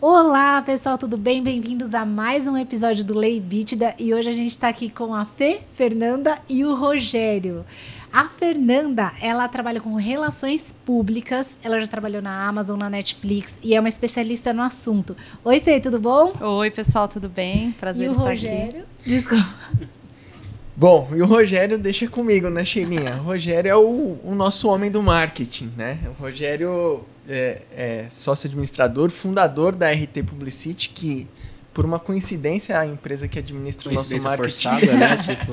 [0.00, 1.42] Olá, pessoal, tudo bem?
[1.42, 5.12] Bem-vindos a mais um episódio do Lei Bítida e hoje a gente está aqui com
[5.12, 7.66] a Fê, Fernanda e o Rogério.
[8.12, 13.74] A Fernanda, ela trabalha com relações públicas, ela já trabalhou na Amazon, na Netflix e
[13.74, 15.16] é uma especialista no assunto.
[15.44, 16.32] Oi, Fê, tudo bom?
[16.40, 17.72] Oi, pessoal, tudo bem?
[17.72, 18.84] Prazer e o estar Rogério?
[19.00, 19.10] aqui.
[19.10, 19.48] Desculpa.
[20.78, 23.16] Bom, e o Rogério deixa comigo, né, Sheilinha?
[23.16, 25.98] O Rogério é o, o nosso homem do marketing, né?
[26.06, 31.26] O Rogério é, é sócio administrador, fundador da RT Publicity, que
[31.74, 34.42] por uma coincidência é a empresa que administra o nosso marketing.
[34.42, 35.16] Forçada, né?
[35.18, 35.52] tipo...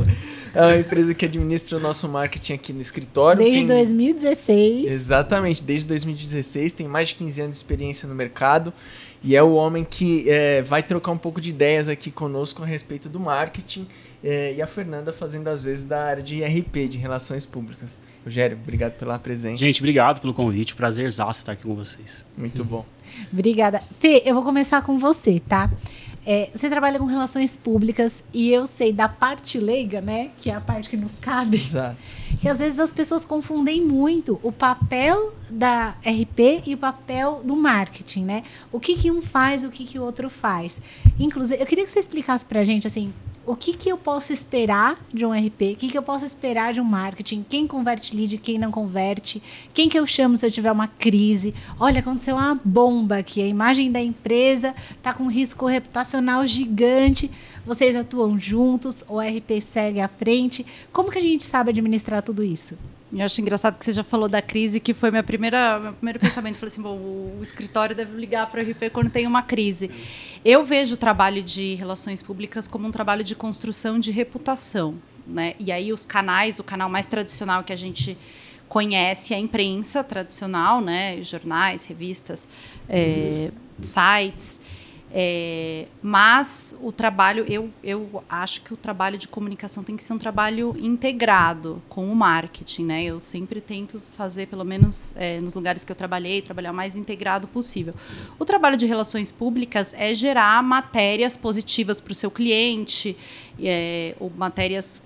[0.54, 3.40] É a empresa que administra o nosso marketing aqui no escritório.
[3.40, 3.68] Desde tem...
[3.68, 4.86] 2016.
[4.86, 8.72] Exatamente, desde 2016, tem mais de 15 anos de experiência no mercado
[9.24, 12.66] e é o homem que é, vai trocar um pouco de ideias aqui conosco a
[12.66, 13.88] respeito do marketing
[14.26, 18.02] é, e a Fernanda fazendo às vezes da área de RP, de Relações Públicas.
[18.24, 19.58] Rogério, obrigado pela presença.
[19.58, 22.26] Gente, obrigado pelo convite, prazer estar aqui com vocês.
[22.36, 22.84] Muito bom.
[23.32, 23.84] Obrigada.
[24.00, 25.70] Fê, eu vou começar com você, tá?
[26.26, 30.32] É, você trabalha com relações públicas e eu sei da parte leiga, né?
[30.40, 31.58] Que é a parte que nos cabe.
[31.58, 31.96] Exato.
[32.42, 37.56] Que às vezes as pessoas confundem muito o papel da RP e o papel do
[37.56, 38.44] marketing, né?
[38.72, 40.82] O que, que um faz, o que, que o outro faz.
[41.20, 43.14] Inclusive, eu queria que você explicasse pra gente, assim,
[43.46, 46.74] o que, que eu posso esperar de um RP, o que, que eu posso esperar
[46.74, 49.42] de um marketing, quem converte lead, quem não converte,
[49.74, 51.54] quem que eu chamo se eu tiver uma crise.
[51.80, 57.30] Olha, aconteceu uma bomba aqui, a imagem da empresa está com um risco reputacional gigante,
[57.66, 60.66] vocês atuam juntos, o RP segue à frente.
[60.92, 62.76] Como que a gente sabe administrar tudo isso?
[63.18, 66.20] Eu acho engraçado que você já falou da crise, que foi minha primeira, meu primeiro
[66.20, 66.58] pensamento.
[66.58, 69.90] Falei assim, bom, o escritório deve ligar para o RP quando tem uma crise.
[70.44, 74.96] Eu vejo o trabalho de relações públicas como um trabalho de construção de reputação.
[75.26, 75.56] Né?
[75.60, 78.18] E aí os canais, o canal mais tradicional que a gente
[78.68, 81.24] conhece é a imprensa tradicional, né?
[81.24, 82.50] jornais, revistas,
[82.90, 83.50] é,
[83.82, 84.60] sites.
[85.12, 90.14] É, mas o trabalho, eu, eu acho que o trabalho de comunicação tem que ser
[90.14, 93.04] um trabalho integrado com o marketing, né?
[93.04, 96.96] Eu sempre tento fazer, pelo menos é, nos lugares que eu trabalhei, trabalhar o mais
[96.96, 97.94] integrado possível.
[98.38, 103.16] O trabalho de relações públicas é gerar matérias positivas para o seu cliente,
[103.62, 105.02] é, ou matérias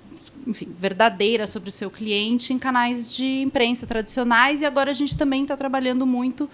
[0.47, 5.15] enfim, verdadeira sobre o seu cliente em canais de imprensa tradicionais e agora a gente
[5.15, 6.49] também está trabalhando muito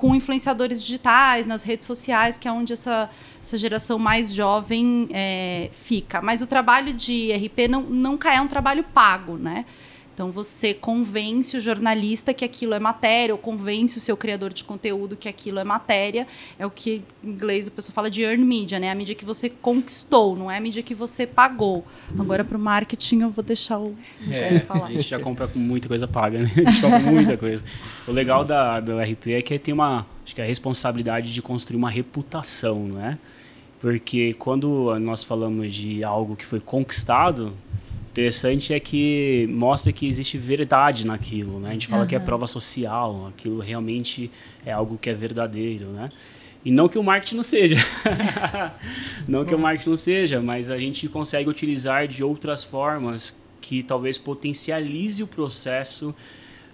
[0.00, 3.10] com influenciadores digitais, nas redes sociais, que é onde essa,
[3.42, 6.22] essa geração mais jovem é, fica.
[6.22, 9.66] Mas o trabalho de RP não, nunca é um trabalho pago, né?
[10.20, 14.62] Então você convence o jornalista que aquilo é matéria, ou convence o seu criador de
[14.62, 16.26] conteúdo que aquilo é matéria.
[16.58, 18.90] É o que em inglês o pessoal fala de earn media, né?
[18.90, 21.86] A mídia que você conquistou, não é a mídia que você pagou.
[22.18, 23.96] Agora para o marketing eu vou deixar o
[24.30, 24.88] é, falar.
[24.88, 26.50] A gente já compra com muita coisa paga, né?
[26.66, 27.64] A gente compra muita coisa.
[28.06, 31.40] O legal da, do RP é que tem uma, acho que é a responsabilidade de
[31.40, 33.18] construir uma reputação, né?
[33.80, 37.54] Porque quando nós falamos de algo que foi conquistado,
[38.10, 41.70] interessante é que mostra que existe verdade naquilo, né?
[41.70, 42.08] A gente fala uhum.
[42.08, 44.30] que é prova social, aquilo realmente
[44.66, 46.10] é algo que é verdadeiro, né?
[46.64, 47.76] E não que o marketing não seja.
[49.26, 53.82] não que o marketing não seja, mas a gente consegue utilizar de outras formas que
[53.82, 56.14] talvez potencialize o processo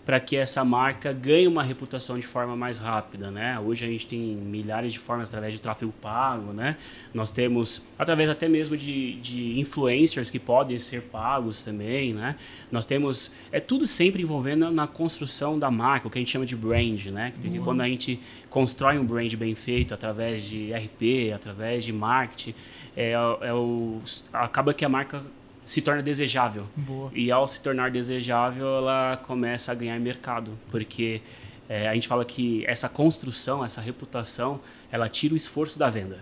[0.06, 3.58] para que essa marca ganhe uma reputação de forma mais rápida, né?
[3.58, 6.76] Hoje a gente tem milhares de formas através de tráfego pago, né?
[7.12, 12.36] Nós temos através até mesmo de, de influencers que podem ser pagos também, né?
[12.70, 16.46] Nós temos é tudo sempre envolvendo na construção da marca, o que a gente chama
[16.46, 17.32] de brand, né?
[17.34, 17.64] Porque uhum.
[17.64, 22.54] quando a gente constrói um brand bem feito através de RP, através de marketing,
[22.96, 24.00] é, é o,
[24.32, 25.20] acaba que a marca
[25.66, 26.64] se torna desejável.
[26.76, 27.10] Boa.
[27.12, 31.20] E ao se tornar desejável, ela começa a ganhar mercado, porque
[31.68, 34.60] é, a gente fala que essa construção, essa reputação,
[34.92, 36.20] ela tira o esforço da venda.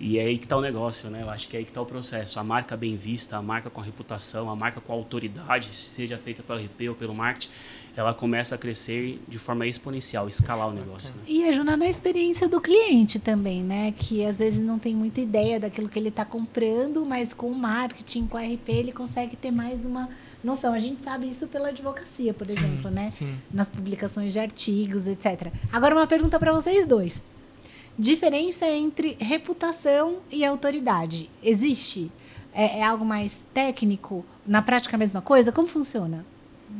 [0.00, 1.22] E é aí que está o negócio, né?
[1.22, 2.40] Eu acho que é aí que está o processo.
[2.40, 6.58] A marca bem vista, a marca com reputação, a marca com autoridade, seja feita pelo
[6.58, 7.52] RP ou pelo marketing,
[7.96, 11.14] ela começa a crescer de forma exponencial, escalar o negócio.
[11.16, 11.22] Né?
[11.26, 13.92] E ajuda na experiência do cliente também, né?
[13.96, 17.54] Que às vezes não tem muita ideia daquilo que ele está comprando, mas com o
[17.54, 20.08] marketing, com o RP, ele consegue ter mais uma
[20.42, 20.72] noção.
[20.72, 23.10] A gente sabe isso pela advocacia, por sim, exemplo, né?
[23.10, 23.34] Sim.
[23.52, 25.52] Nas publicações de artigos, etc.
[25.72, 27.22] Agora, uma pergunta para vocês dois.
[27.98, 31.28] Diferença entre reputação e autoridade.
[31.42, 32.10] Existe?
[32.52, 34.24] É, é algo mais técnico?
[34.46, 35.52] Na prática, a mesma coisa?
[35.52, 36.24] Como funciona?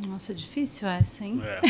[0.07, 1.41] Nossa, é difícil essa, hein?
[1.43, 1.61] É.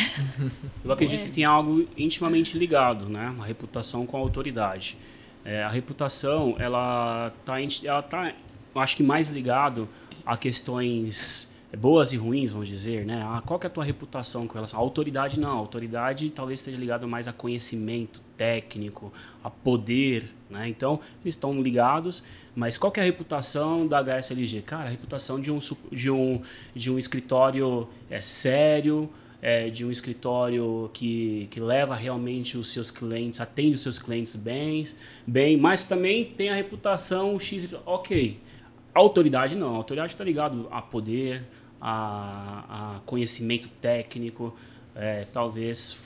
[0.84, 1.24] Eu acredito é.
[1.26, 3.30] que tem algo intimamente ligado, né?
[3.30, 4.98] Uma reputação com a autoridade.
[5.44, 8.34] É, a reputação, ela tá, ela tá,
[8.76, 9.90] acho que mais ligado
[10.26, 13.22] a questões boas e ruins, vamos dizer, né?
[13.24, 15.40] Ah, qual que é a tua reputação com relação à autoridade?
[15.40, 19.12] Não, a autoridade talvez esteja ligado mais a conhecimento técnico,
[19.44, 20.68] a poder, né?
[20.68, 22.24] Então, eles estão ligados,
[22.56, 24.62] mas qual que é a reputação da HSLG?
[24.64, 25.60] Cara, a reputação de um,
[25.92, 26.42] de um,
[26.76, 29.10] de um escritório é, sério,
[29.42, 34.36] é, de um escritório que, que leva realmente os seus clientes, atende os seus clientes
[34.36, 34.84] bem,
[35.26, 38.40] bem mas também tem a reputação X, ok.
[38.94, 41.44] Autoridade não, autoridade está ligado a poder,
[41.82, 44.56] a, a conhecimento técnico,
[44.96, 46.00] é, talvez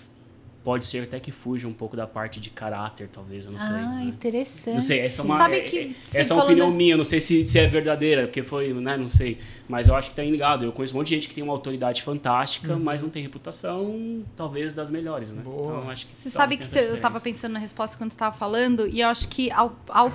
[0.64, 3.76] pode ser até que fuja um pouco da parte de caráter, talvez, eu não sei.
[3.76, 4.04] Ah, né?
[4.06, 4.74] interessante.
[4.74, 6.76] Não sei, essa é uma, Sabe é- que é- você essa é uma opinião da-
[6.76, 9.38] minha, não sei se, se é verdadeira, porque foi, né, não sei.
[9.70, 10.66] Mas eu acho que tá ligado.
[10.66, 14.24] Eu conheço um monte de gente que tem uma autoridade fantástica, mas não tem reputação,
[14.36, 15.44] talvez, das melhores, né?
[15.44, 15.60] Boa.
[15.60, 18.88] Então, acho que Você sabe que eu estava pensando na resposta quando você estava falando,
[18.88, 20.12] e eu acho que a, a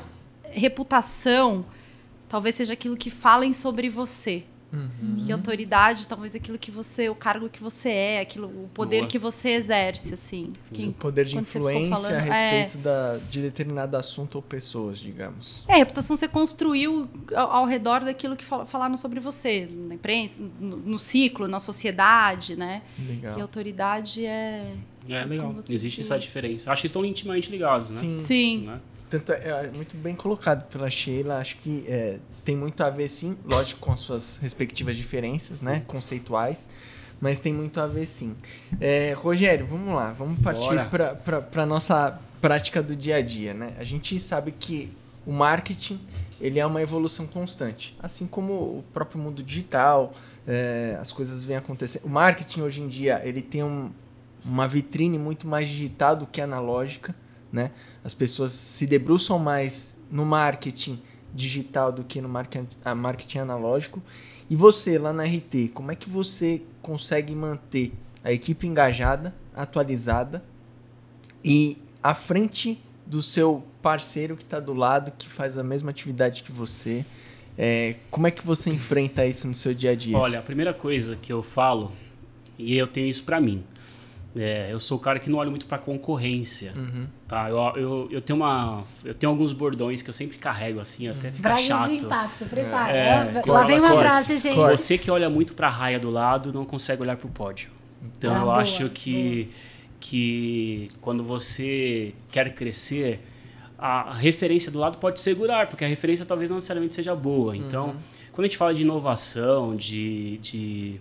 [0.51, 1.65] reputação
[2.29, 4.43] talvez seja aquilo que falem sobre você.
[4.73, 5.25] Uhum.
[5.27, 9.09] E autoridade, talvez aquilo que você, o cargo que você é, aquilo, o poder Boa.
[9.09, 10.53] que você exerce, assim.
[10.73, 12.51] Que- O poder de influência a falando- é.
[12.63, 15.65] respeito da, de determinado assunto ou pessoas, digamos.
[15.67, 19.95] É, a reputação você construiu ao, ao redor daquilo que fal- falaram sobre você, na
[19.95, 22.83] imprensa, no, no ciclo, na sociedade, né?
[22.99, 23.39] Legal.
[23.39, 24.73] E autoridade é.
[25.09, 26.71] É legal, existe essa diferença.
[26.71, 27.97] Acho que estão intimamente ligados, né?
[27.97, 28.21] Sim.
[28.21, 28.59] Sim.
[28.67, 28.81] Né?
[29.11, 31.39] Tanto é, é muito bem colocado pela Sheila.
[31.39, 35.83] Acho que é, tem muito a ver, sim, lógico, com as suas respectivas diferenças, né?
[35.87, 36.69] Conceituais.
[37.21, 38.35] Mas tem muito a ver, sim.
[38.81, 40.13] É, Rogério, vamos lá.
[40.13, 43.75] Vamos partir para a nossa prática do dia a dia, né?
[43.79, 44.91] A gente sabe que
[45.27, 46.01] o marketing
[46.41, 47.95] ele é uma evolução constante.
[48.03, 50.15] Assim como o próprio mundo digital,
[50.47, 52.05] é, as coisas vêm acontecendo.
[52.05, 53.91] O marketing, hoje em dia, ele tem um,
[54.45, 57.15] uma vitrine muito mais digital do que analógica,
[57.53, 57.71] né?
[58.05, 61.01] As pessoas se debruçam mais no marketing
[61.35, 64.03] digital do que no marketing, analógico.
[64.49, 67.93] E você, lá na RT, como é que você consegue manter
[68.25, 70.43] a equipe engajada, atualizada
[71.45, 76.43] e à frente do seu parceiro que está do lado, que faz a mesma atividade
[76.43, 77.05] que você?
[77.57, 80.17] É, como é que você enfrenta isso no seu dia a dia?
[80.17, 81.93] Olha, a primeira coisa que eu falo,
[82.59, 83.63] e eu tenho isso pra mim,
[84.37, 87.07] é, eu sou o cara que não olha muito pra concorrência, Uhum.
[87.27, 87.51] tá?
[87.51, 91.31] Eu, eu, eu tenho uma, eu tenho alguns bordões que eu sempre carrego assim, até
[91.33, 91.89] fica Frases chato.
[91.91, 92.93] de impacto, prepara.
[92.97, 94.55] É, Lá corta, vem uma frase, gente.
[94.57, 97.71] Você que olha muito pra raia do lado não consegue olhar pro pódio.
[98.19, 99.51] Então Ah, eu boa, acho que,
[99.99, 103.21] que quando você quer crescer,
[103.79, 107.57] a referência do lado pode segurar, porque a referência talvez não necessariamente seja boa.
[107.57, 107.97] Então,
[108.33, 111.01] quando a gente fala de inovação, de, de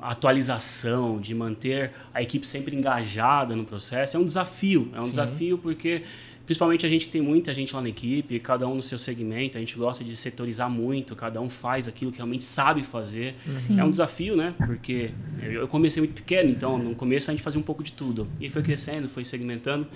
[0.00, 4.90] atualização, de manter a equipe sempre engajada no processo, é um desafio.
[4.94, 6.02] É um desafio porque,
[6.46, 9.58] principalmente a gente que tem muita gente lá na equipe, cada um no seu segmento,
[9.58, 13.34] a gente gosta de setorizar muito, cada um faz aquilo que realmente sabe fazer.
[13.58, 13.80] Sim.
[13.80, 14.54] É um desafio, né?
[14.66, 15.10] Porque
[15.42, 18.26] eu eu comecei muito pequeno, então no começo a gente fazia um pouco de tudo.
[18.40, 19.86] E foi crescendo, foi segmentando,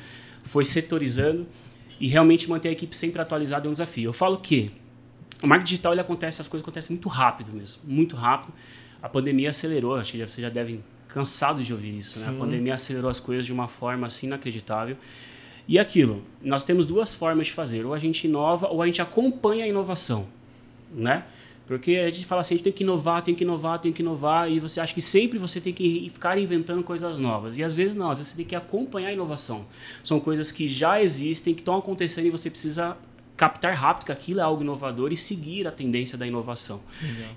[0.43, 1.47] foi setorizando
[1.99, 4.11] e realmente manter a equipe sempre atualizada é um desafio.
[4.11, 4.71] Eu falo que
[5.43, 8.53] o marketing digital ele acontece, as coisas acontecem muito rápido mesmo, muito rápido.
[9.05, 12.29] A pandemia acelerou, acho que vocês já devem cansados de ouvir isso, né?
[12.31, 14.97] A pandemia acelerou as coisas de uma forma assim inacreditável.
[15.69, 19.03] E aquilo, nós temos duas formas de fazer, ou a gente inova ou a gente
[19.03, 20.27] acompanha a inovação,
[20.91, 21.27] né?
[21.67, 24.01] Porque a gente fala assim, a gente tem que inovar, tem que inovar, tem que
[24.01, 27.59] inovar, e você acha que sempre você tem que ficar inventando coisas novas.
[27.59, 29.67] E às vezes não, às vezes você tem que acompanhar a inovação.
[30.03, 32.97] São coisas que já existem, que estão acontecendo e você precisa
[33.37, 36.81] captar rápido que aquilo é algo inovador e seguir a tendência da inovação.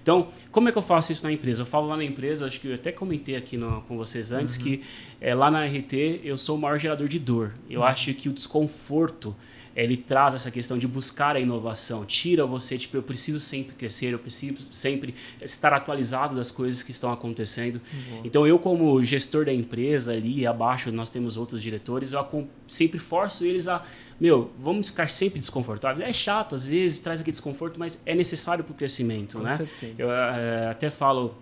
[0.01, 1.63] Então, como é que eu faço isso na empresa?
[1.63, 4.57] Eu falo lá na empresa, acho que eu até comentei aqui no- com vocês antes,
[4.57, 4.81] que
[5.19, 7.53] é, lá na RT eu sou o maior gerador de dor.
[7.69, 9.35] Eu acho que o desconforto
[9.83, 14.11] ele traz essa questão de buscar a inovação, tira você, tipo, eu preciso sempre crescer,
[14.11, 17.79] eu preciso sempre estar atualizado das coisas que estão acontecendo.
[18.23, 23.45] Então, eu como gestor da empresa ali, abaixo nós temos outros diretores, eu sempre forço
[23.45, 23.83] eles a,
[24.19, 26.07] meu, vamos ficar sempre desconfortáveis.
[26.07, 29.57] É chato, às vezes, traz aquele desconforto, mas é necessário para o crescimento, Com né?
[29.57, 29.93] certeza.
[29.97, 31.37] Eu eh, até falo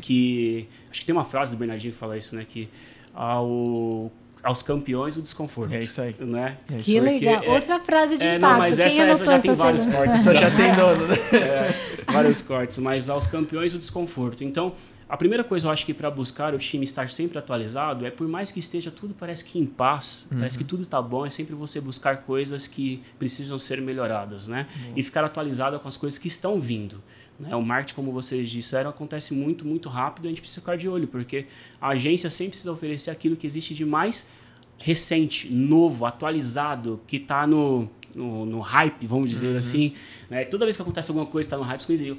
[0.00, 2.68] que, acho que tem uma frase do Bernardinho que fala isso, né, que
[3.14, 4.10] ao,
[4.42, 5.72] aos campeões o desconforto.
[5.74, 6.14] É isso aí.
[6.20, 6.56] Né?
[6.70, 7.42] É isso Que legal.
[7.44, 8.52] é- Outra frase de É, impacto.
[8.52, 9.98] não, mas Quem essa, essa já tem essa vários semana?
[10.06, 10.24] cortes.
[10.24, 11.16] Só já tem dono, né?
[11.32, 14.42] É, vários cortes, mas aos campeões o desconforto.
[14.42, 14.74] Então,
[15.08, 18.26] a primeira coisa eu acho que para buscar o time estar sempre atualizado é por
[18.26, 21.54] mais que esteja tudo parece que em paz, parece que tudo tá bom, é sempre
[21.54, 24.66] você buscar coisas que precisam ser melhoradas, né?
[24.96, 27.02] E ficar atualizado com as coisas que estão vindo.
[27.42, 27.56] Né?
[27.56, 30.88] O marketing, como vocês disseram, acontece muito, muito rápido e a gente precisa ficar de
[30.88, 31.46] olho, porque
[31.80, 34.30] a agência sempre precisa oferecer aquilo que existe de mais
[34.78, 39.92] recente, novo, atualizado, que está no, no, no hype, vamos dizer assim.
[40.30, 40.44] Né?
[40.44, 42.16] Toda vez que acontece alguma coisa, está no hype, eu,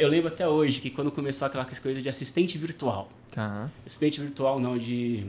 [0.00, 3.10] eu lembro até hoje que quando começou aquela coisa de assistente virtual.
[3.30, 3.70] Tá.
[3.84, 5.26] Assistente virtual não, de.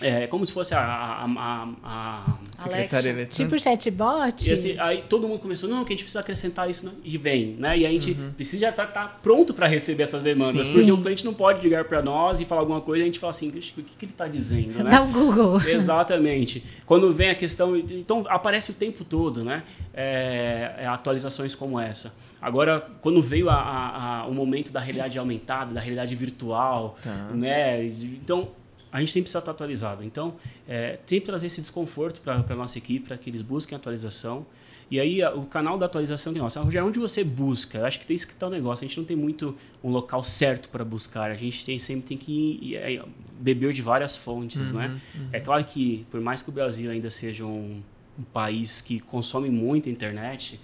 [0.00, 0.80] É como se fosse a.
[0.80, 3.34] a, a, a- Secretária eletrônica.
[3.34, 4.48] Tipo chatbot.
[4.48, 6.92] e assim, aí todo mundo começou, não, que a gente precisa acrescentar isso, né?
[7.04, 7.78] e vem, né?
[7.78, 10.74] E a gente precisa estar tá, pronto para receber essas demandas, Sim.
[10.74, 13.18] porque o cliente não pode ligar para nós e falar alguma coisa e a gente
[13.18, 14.90] fala assim, o que, que ele está dizendo, né?
[14.90, 15.60] Dá um Google.
[15.66, 16.62] Exatamente.
[16.84, 17.76] Quando vem a questão.
[17.76, 19.62] Então, aparece o tempo todo, né?
[19.94, 22.14] É, é, atualizações como essa.
[22.40, 27.10] Agora, quando veio a, a- a- o momento da realidade aumentada, da realidade virtual, Tá.
[27.34, 27.84] né?
[27.86, 28.48] Então,
[28.96, 30.02] a gente sempre precisa estar atualizado.
[30.04, 30.34] Então,
[30.68, 34.46] é, sempre trazer esse desconforto para a nossa equipe, para que eles busquem atualização.
[34.90, 37.78] E aí, a- o canal da atualização que nossa, Rogério, onde você busca?
[37.78, 38.84] Eu acho que tem isso que tá o negócio.
[38.84, 41.30] A gente não tem muito um local certo para buscar.
[41.30, 43.02] A gente tem, sempre tem que ir- é,
[43.40, 45.00] beber de várias fontes, né?
[45.32, 47.82] É claro que, por mais que o Brasil ainda seja um,
[48.18, 50.60] um país que consome muito internet,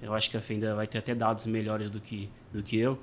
[0.00, 2.98] eu acho que a Fenda vai ter até dados melhores do que, do que eu.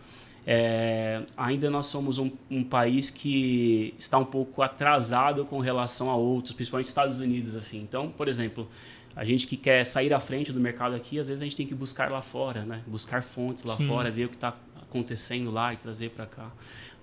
[0.46, 6.16] É, ainda nós somos um, um país que está um pouco atrasado com relação a
[6.16, 7.56] outros, principalmente Estados Unidos.
[7.56, 7.82] assim.
[7.82, 8.68] Então, por exemplo,
[9.16, 11.68] a gente que quer sair à frente do mercado aqui, às vezes a gente tem
[11.68, 12.82] que buscar lá fora, né?
[12.88, 13.88] buscar fontes lá Sim.
[13.88, 16.52] fora, ver o que está acontecendo lá e trazer para cá.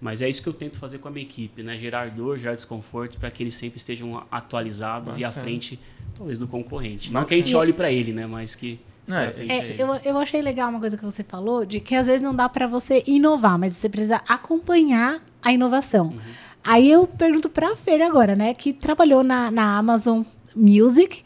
[0.00, 1.76] Mas é isso que eu tento fazer com a minha equipe, né?
[1.76, 5.44] Gerar dor, gerar desconforto para que eles sempre estejam atualizados e à Bacana.
[5.44, 5.78] frente,
[6.16, 7.12] talvez, do concorrente.
[7.12, 7.42] Não que a Bacana.
[7.42, 8.26] gente olhe para ele, né?
[8.26, 11.94] Mas que é- É, eu, eu achei legal uma coisa que você falou, de que
[11.94, 16.14] às vezes não dá para você inovar, mas você precisa acompanhar a inovação.
[16.62, 20.22] Aí eu pergunto para a Feira agora, né, que trabalhou na, na Amazon
[20.54, 21.22] Music,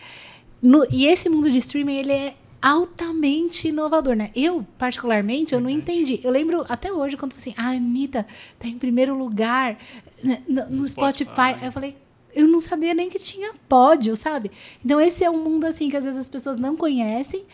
[0.63, 4.31] no- e esse mundo de streaming, ele é altamente inovador, né?
[4.35, 6.19] Eu, particularmente, eu não entendi.
[6.25, 8.27] Eu lembro até hoje, quando assim, a Anitta
[8.59, 9.77] tá em primeiro lugar
[10.23, 11.25] né, no, no No Spotify.
[11.25, 11.59] Spotify.
[11.61, 11.97] Aí eu falei,
[12.35, 14.51] eu não sabia nem que tinha pódio, sabe?
[14.85, 17.45] Então esse é um mundo assim que às vezes as pessoas não conhecem.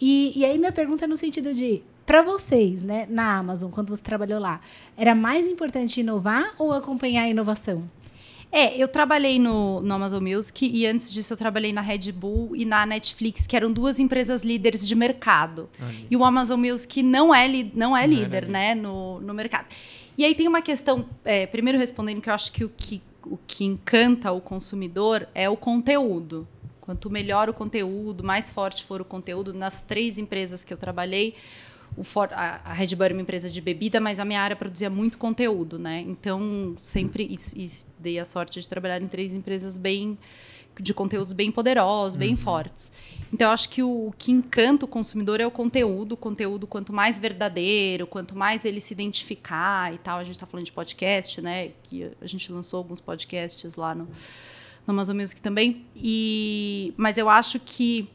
[0.00, 3.88] E, e aí minha pergunta é no sentido de, para vocês, né, na Amazon, quando
[3.88, 4.60] você trabalhou lá,
[4.96, 7.82] era mais importante inovar ou acompanhar a inovação?
[8.50, 12.56] É, eu trabalhei no, no Amazon Music e antes disso eu trabalhei na Red Bull
[12.56, 15.68] e na Netflix, que eram duas empresas líderes de mercado.
[16.10, 19.66] E o Amazon Music não é, li- não é Não líder, né, no, no mercado.
[20.16, 23.38] E aí tem uma questão, é, primeiro respondendo que eu acho que o, que o
[23.46, 26.46] que encanta o consumidor é o conteúdo.
[26.80, 31.34] Quanto melhor o conteúdo, mais forte for o conteúdo, nas três empresas que eu trabalhei,
[32.02, 34.88] For- a, a Red Bull era uma empresa de bebida, mas a minha área produzia
[34.88, 36.04] muito conteúdo, né?
[36.06, 40.16] Então, sempre e, e dei a sorte de trabalhar em três empresas bem
[40.80, 42.92] de conteúdos bem poderosos, bem fortes.
[43.32, 46.12] Então, eu acho que o, o que encanta o consumidor é o conteúdo.
[46.12, 50.18] O conteúdo, quanto mais verdadeiro, quanto mais ele se identificar e tal.
[50.18, 51.70] A gente está falando de podcast, né?
[51.82, 55.84] Que a gente lançou alguns podcasts lá no, no Amazon Music também.
[55.94, 58.08] E, mas eu acho que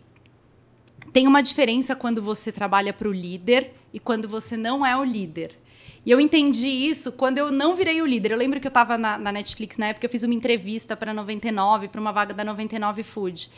[1.11, 5.03] tem uma diferença quando você trabalha para o líder e quando você não é o
[5.03, 5.62] líder.
[6.05, 8.31] E eu entendi isso quando eu não virei o líder.
[8.31, 11.13] Eu lembro que eu estava na, na Netflix na época, eu fiz uma entrevista para
[11.13, 13.49] 99, para uma vaga da 99 Food.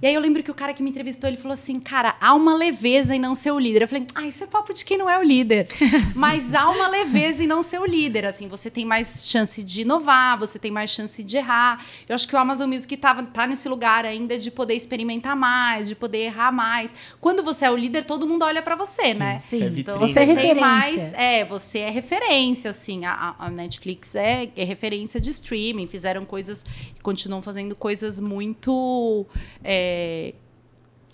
[0.00, 2.34] E aí eu lembro que o cara que me entrevistou, ele falou assim: "Cara, há
[2.34, 3.82] uma leveza em não ser o líder".
[3.82, 5.68] Eu falei: "Ah, isso é papo de quem não é o líder".
[6.16, 9.82] Mas há uma leveza em não ser o líder, assim, você tem mais chance de
[9.82, 11.84] inovar, você tem mais chance de errar.
[12.08, 15.88] Eu acho que o Amazon Music tava, tá nesse lugar ainda de poder experimentar mais,
[15.88, 16.94] de poder errar mais.
[17.20, 19.38] Quando você é o líder, todo mundo olha para você, né?
[19.40, 20.26] Sim, Você é então você é?
[20.26, 20.60] Tem referência.
[20.60, 23.04] mais, é, você é referência, assim.
[23.04, 25.86] A, a- Netflix é, é referência de streaming.
[25.86, 26.64] Fizeram coisas,
[27.02, 29.26] continuam fazendo coisas muito
[29.62, 30.34] é,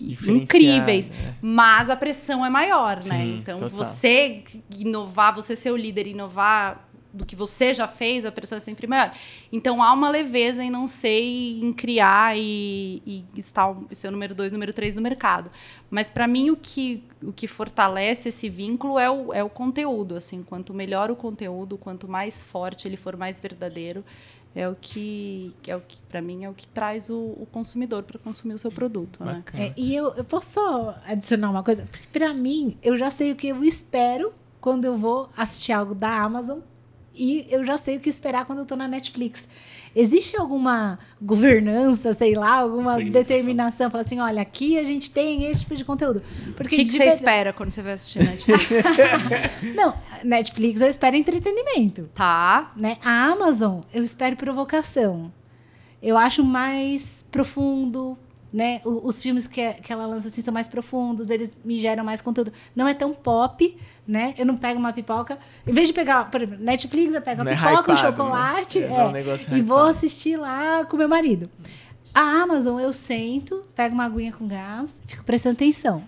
[0.00, 1.10] incríveis.
[1.10, 1.34] né?
[1.42, 3.02] Mas a pressão é maior, né?
[3.24, 3.76] Sim, Então, total.
[3.78, 4.42] você
[4.78, 6.87] inovar, você ser o líder, inovar
[7.18, 9.12] do que você já fez, a pressão é sempre maior.
[9.52, 14.34] Então, há uma leveza em não ser, em criar e, e estar, ser o número
[14.34, 15.50] dois, número três no mercado.
[15.90, 20.16] Mas, para mim, o que, o que fortalece esse vínculo é o, é o conteúdo.
[20.16, 24.04] Assim, quanto melhor o conteúdo, quanto mais forte ele for, mais verdadeiro,
[24.54, 28.02] é o que, é o que para mim, é o que traz o, o consumidor
[28.02, 29.24] para consumir o seu produto.
[29.24, 29.44] Né?
[29.54, 31.86] É, e eu, eu posso só adicionar uma coisa?
[31.90, 35.94] Porque pra mim, eu já sei o que eu espero quando eu vou assistir algo
[35.94, 36.58] da Amazon
[37.18, 39.46] e eu já sei o que esperar quando eu tô na Netflix.
[39.96, 43.10] Existe alguma governança, sei lá, alguma Segmentação.
[43.24, 43.90] determinação?
[43.90, 46.22] Fala assim, olha, aqui a gente tem esse tipo de conteúdo.
[46.48, 48.68] O Porque que, que de você verdade- espera quando você vai assistir Netflix?
[49.74, 52.08] Não, Netflix eu espero entretenimento.
[52.14, 52.72] tá.
[52.76, 52.96] né?
[53.04, 55.32] A Amazon, eu espero provocação.
[56.02, 58.16] Eu acho mais profundo,
[58.52, 58.80] né?
[58.84, 62.20] O- os filmes que, que ela lança assim são mais profundos, eles me geram mais
[62.22, 62.52] conteúdo.
[62.74, 63.76] Não é tão pop,
[64.06, 64.34] né?
[64.38, 65.38] Eu não pego uma pipoca.
[65.66, 67.98] Em vez de pegar, por exemplo, Netflix, eu pego Não a é pipoca, um hypado,
[67.98, 68.86] chocolate, né?
[68.86, 71.50] é, é um e vou assistir lá com meu marido.
[72.14, 76.02] A Amazon, eu sento, pego uma aguinha com gás, fico prestando atenção.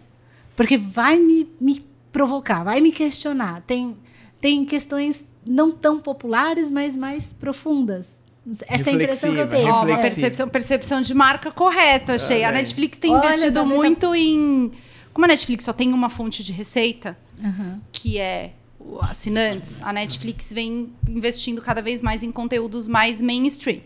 [0.57, 3.63] Porque vai me, me provocar, vai me questionar.
[3.67, 3.97] Tem,
[4.41, 8.19] tem questões não tão populares, mas mais profundas.
[8.67, 9.73] Essa é a impressão que eu tenho.
[9.73, 12.43] Ó, uma percepção, percepção de marca correta, achei.
[12.45, 14.71] A Netflix tem Olha, investido Dani, tá- muito em.
[15.13, 17.81] Como a Netflix só tem uma fonte de receita, Aham.
[17.93, 23.81] que é o assinantes, a Netflix vem investindo cada vez mais em conteúdos mais mainstream.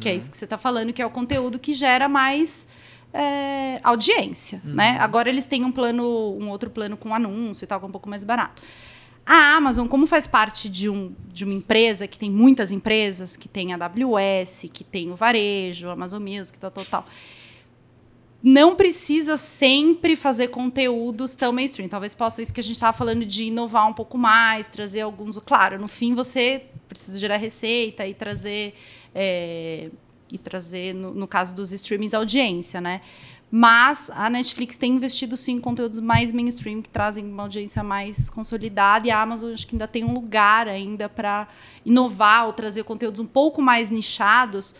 [0.00, 2.66] Que é isso que você está falando, que é o conteúdo que gera mais
[3.12, 4.96] é, audiência, né?
[5.00, 6.02] Agora eles têm um plano,
[6.40, 8.62] um outro plano com anúncio e tal, que é um pouco mais barato.
[9.26, 13.48] A Amazon, como faz parte de, um, de uma empresa que tem muitas empresas, que
[13.48, 17.06] tem a AWS, que tem o varejo, Amazon Music, tal, tal, tal,
[18.40, 21.88] não precisa sempre fazer conteúdos tão mainstream.
[21.88, 25.36] Talvez possa isso que a gente estava falando de inovar um pouco mais, trazer alguns.
[25.38, 28.74] Claro, no fim você precisa gerar receita e trazer.
[29.12, 29.90] é,
[30.30, 33.00] e trazer, no, no caso dos streamings, audiência, né?
[33.50, 38.28] Mas a Netflix tem investido sim em conteúdos mais mainstream que trazem uma audiência mais
[38.28, 41.46] consolidada e a Amazon acho que ainda tem um lugar ainda para
[41.84, 44.74] inovar ou trazer conteúdos um pouco mais nichados,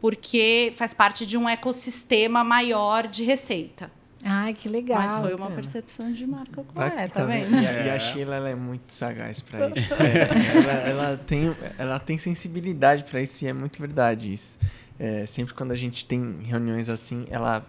[0.00, 3.90] porque faz parte de um ecossistema maior de receita.
[4.24, 5.00] Ai, que legal.
[5.00, 5.54] Mas foi uma cara.
[5.60, 7.60] percepção de marca correta, tá tá vendo?
[7.60, 7.98] E, a, e a É.
[7.98, 9.94] Sheila ela é muito sagaz pra isso.
[9.96, 10.28] sério.
[10.62, 14.60] ela, ela tem, ela tem sensibilidade pra isso e é muito verdade isso.
[14.96, 17.66] É, sempre quando a gente tem reuniões assim, ela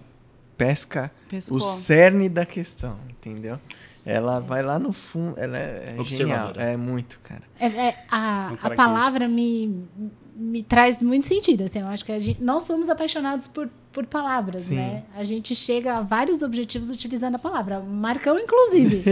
[0.66, 1.58] pesca Pescou.
[1.58, 3.60] o cerne da questão, entendeu?
[4.06, 6.52] Ela vai lá no fundo, ela é, é genial.
[6.58, 7.44] É muito, cara.
[7.58, 9.88] É, é, a, a palavra me,
[10.36, 11.64] me traz muito sentido.
[11.64, 14.76] Assim, eu acho que a gente, nós somos apaixonados por, por palavras, Sim.
[14.76, 15.04] né?
[15.16, 19.04] A gente chega a vários objetivos utilizando a palavra, Marcão inclusive.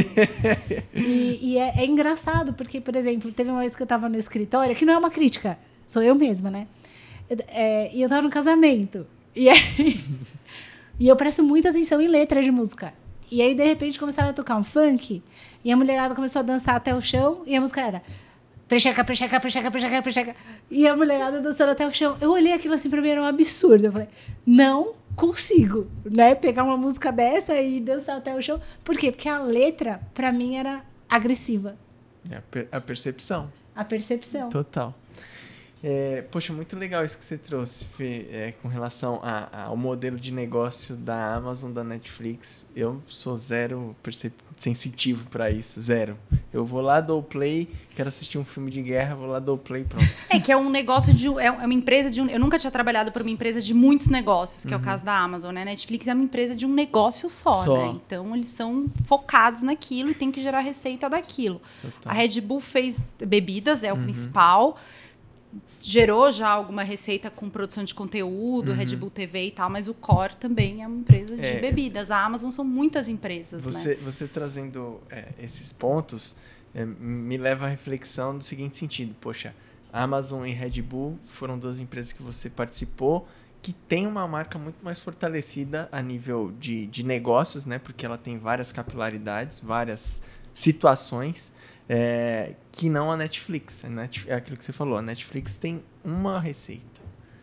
[0.94, 4.18] e e é, é engraçado, porque, por exemplo, teve uma vez que eu estava no
[4.18, 6.68] escritório, que não é uma crítica, sou eu mesma, né?
[7.48, 9.08] É, e eu estava no casamento.
[9.34, 10.04] E aí,
[11.02, 12.94] e eu presto muita atenção em letras de música.
[13.32, 15.24] E aí, de repente, começaram a tocar um funk,
[15.64, 18.02] e a mulherada começou a dançar até o chão, e a música era
[18.68, 20.36] precheca, precheca, precheca, precheca, precheca.
[20.70, 22.16] E a mulherada dançando até o chão.
[22.22, 23.86] Eu olhei aquilo assim, pra mim era um absurdo.
[23.86, 24.08] Eu falei,
[24.46, 26.36] não consigo, né?
[26.36, 28.62] Pegar uma música dessa e dançar até o chão.
[28.84, 29.12] Por quê?
[29.12, 31.76] Porque a letra, pra mim, era agressiva.
[32.30, 33.52] É a, per- a percepção.
[33.76, 34.50] A percepção.
[34.50, 34.94] Total.
[35.84, 40.16] É, poxa, muito legal isso que você trouxe, Fê, é, com relação a- ao modelo
[40.20, 42.68] de negócio da Amazon, da Netflix.
[42.76, 43.96] Eu sou zero
[44.56, 46.18] sensitivo para isso, zero.
[46.54, 49.84] Eu vou lá, dou play, quero assistir um filme de guerra, vou lá, dou play,
[49.84, 50.06] pronto.
[50.30, 51.26] É que é um negócio de.
[51.40, 52.28] É uma empresa de um.
[52.28, 55.18] Eu nunca tinha trabalhado para uma empresa de muitos negócios, que é o caso da
[55.18, 55.66] Amazon, né?
[55.66, 57.78] Netflix é uma empresa de um negócio só, Só.
[57.78, 58.00] né?
[58.06, 61.60] Então eles são focados naquilo e tem que gerar receita daquilo.
[61.82, 62.12] Total.
[62.12, 64.78] A Red Bull fez bebidas, é o principal.
[65.80, 69.94] Gerou já alguma receita com produção de conteúdo, Red Bull TV e tal, mas o
[69.94, 71.60] core também é uma empresa de É.
[71.60, 72.12] bebidas.
[72.12, 73.72] A Amazon são muitas empresas, né?
[73.72, 76.38] Você, você trazendo é, esses pontos
[76.74, 79.54] é, me leva à reflexão do seguinte sentido: poxa,
[79.92, 83.28] Amazon e Red Bull foram duas empresas que você participou
[83.62, 87.78] que tem uma marca muito mais fortalecida a nível de, de negócios, né?
[87.78, 90.22] Porque ela tem várias capilaridades, várias
[90.54, 91.52] situações
[91.94, 93.84] é, que não a Netflix.
[94.26, 97.02] É aquilo que você falou, a Netflix tem uma receita.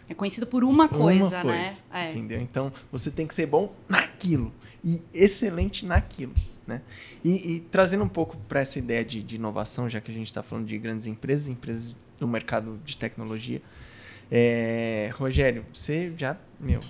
[0.08, 1.64] É conhecido por uma coisa, uma né?
[1.64, 2.08] coisa, É.
[2.08, 2.40] Entendeu?
[2.40, 4.50] Então você tem que ser bom naquilo
[4.82, 6.34] e excelente naquilo.
[6.66, 6.80] Né?
[7.22, 10.28] E, e trazendo um pouco para essa ideia de, de inovação, já que a gente
[10.28, 13.60] está falando de grandes empresas, empresas do mercado de tecnologia.
[14.30, 16.80] É, Rogério, você já meu,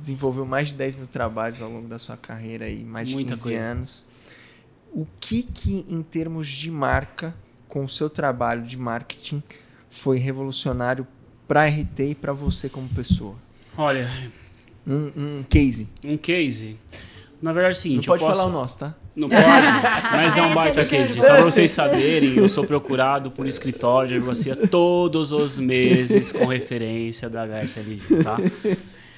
[0.00, 3.34] desenvolveu mais de 10 mil trabalhos ao longo da sua carreira aí, mais de Muita
[3.34, 3.60] 15 coisa.
[3.60, 4.04] anos.
[4.94, 7.34] O que que, em termos de marca,
[7.68, 9.42] com o seu trabalho de marketing,
[9.90, 11.04] foi revolucionário
[11.48, 13.34] para a RT e para você como pessoa?
[13.76, 14.08] Olha,
[14.86, 15.88] Um, um case.
[16.04, 16.76] um case.
[17.42, 18.40] Na verdade é o seguinte, Não pode eu posso...
[18.40, 18.94] falar o nosso, tá?
[19.16, 19.42] Não pode,
[20.12, 21.12] mas é um baita deixa case.
[21.14, 21.26] gente.
[21.26, 26.46] Só pra vocês saberem, eu sou procurado por escritório de advocacia todos os meses com
[26.46, 28.36] referência da HSLG, tá?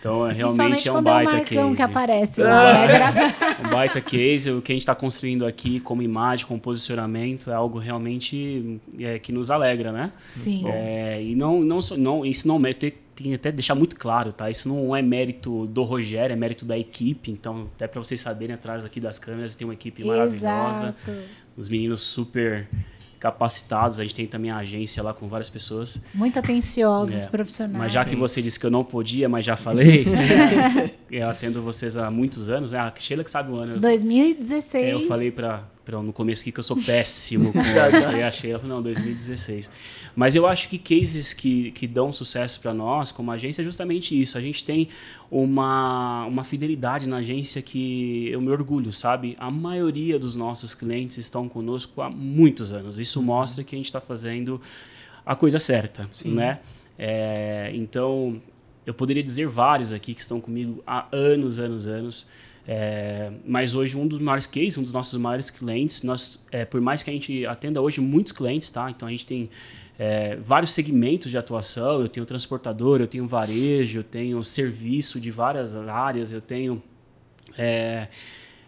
[0.07, 1.83] Então, é, realmente é um quando é o baita Marcão que case.
[1.83, 3.35] aparece lá, né?
[3.67, 4.51] Um baita case.
[4.51, 9.19] O que a gente está construindo aqui como imagem, como posicionamento, é algo realmente é,
[9.19, 10.13] que nos alegra, né?
[10.31, 10.63] Sim.
[10.69, 13.75] É, e não, não, só- não, isso não é mérito, tem, tem que até deixar
[13.75, 14.49] muito claro, tá?
[14.51, 17.31] Isso não é mérito do Rogério, é mérito da equipe.
[17.31, 21.21] Então, até para vocês saberem, atrás aqui das câmeras tem uma equipe maravilhosa, Exato.
[21.57, 22.69] os meninos super
[23.19, 24.01] capacitados.
[24.01, 26.03] A gente tem também a agência lá com várias pessoas.
[26.15, 27.77] Muito atenciosos, É, profissionais.
[27.79, 30.05] Mas já que você disse que eu não podia, mas já falei,
[31.11, 32.79] eu atendo vocês há muitos anos, né?
[32.79, 33.75] A Sheila que sabe o ano.
[33.75, 34.85] Eu, 2016.
[34.85, 38.51] é, eu falei para Pra, no começo aqui que eu sou péssimo com aí achei,
[38.51, 39.71] ela falou, não, 2016.
[40.17, 44.21] Mas eu acho que cases que, que dão sucesso para nós, como agência, é justamente
[44.21, 44.37] isso.
[44.37, 44.89] A gente tem
[45.31, 49.37] uma, uma fidelidade na agência que eu me orgulho, sabe?
[49.39, 52.99] A maioria dos nossos clientes estão conosco há muitos anos.
[52.99, 54.61] Isso mostra que a gente está fazendo
[55.25, 56.35] a coisa certa, Sim.
[56.35, 56.59] né?
[56.99, 58.43] É, então,
[58.87, 62.29] eu poderia dizer vários aqui que estão comigo há anos, anos, anos.
[62.69, 66.81] É, mas hoje um dos maiores cases, um dos nossos maiores clientes, nós, é, por
[66.81, 68.91] mais que a gente atenda hoje muitos clientes, tá?
[68.91, 69.51] Então a gente tem
[69.99, 72.01] é, vários segmentos de atuação.
[72.01, 76.83] Eu tenho transportador, eu tenho varejo, eu tenho serviço de várias áreas, eu tenho
[77.57, 78.09] é,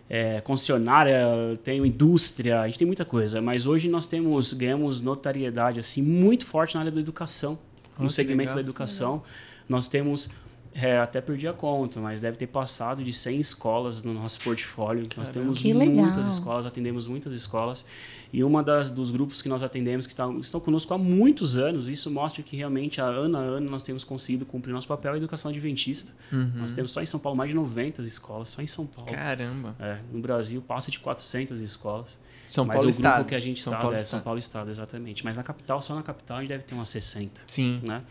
[0.08, 1.20] é, concessionária,
[1.62, 3.40] tenho indústria, a gente tem muita coisa.
[3.42, 7.58] Mas hoje nós temos ganhamos notariedade assim muito forte na área da educação,
[7.98, 9.22] no segmento da educação.
[9.68, 10.28] Nós temos,
[10.72, 15.02] é, até perdi a conta, mas deve ter passado de 100 escolas no nosso portfólio.
[15.02, 15.16] Caramba.
[15.16, 16.20] Nós temos que muitas legal.
[16.20, 17.84] escolas, atendemos muitas escolas.
[18.32, 21.88] E uma das dos grupos que nós atendemos que tá, estão conosco há muitos anos,
[21.88, 25.50] isso mostra que realmente, ano a ano, nós temos conseguido cumprir nosso papel em educação
[25.50, 26.12] adventista.
[26.30, 26.52] Uhum.
[26.56, 29.10] Nós temos só em São Paulo mais de 90 escolas, só em São Paulo.
[29.10, 29.74] Caramba!
[29.78, 32.18] É, no Brasil passa de 400 escolas.
[32.48, 33.24] São mas Paulo o grupo Estado.
[33.26, 34.10] que a gente São está Paulo é Estado.
[34.10, 35.24] São Paulo Estado, exatamente.
[35.24, 37.42] Mas na capital, só na capital, a gente deve ter umas 60.
[37.46, 37.80] Sim.
[37.82, 38.02] Né?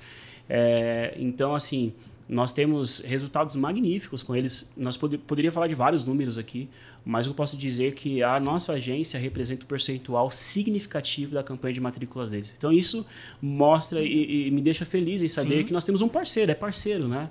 [0.50, 1.94] É, então, assim,
[2.28, 4.72] nós temos resultados magníficos com eles.
[4.76, 6.70] Nós pod poderia falar de vários números aqui,
[7.06, 11.82] mas eu posso dizer que a nossa agência representa um percentual significativo da campanha de
[11.82, 12.54] matrículas deles.
[12.58, 13.06] Então, isso
[13.42, 15.64] mostra e, e me deixa feliz em saber Sim.
[15.66, 17.30] que nós temos um parceiro, é parceiro, né?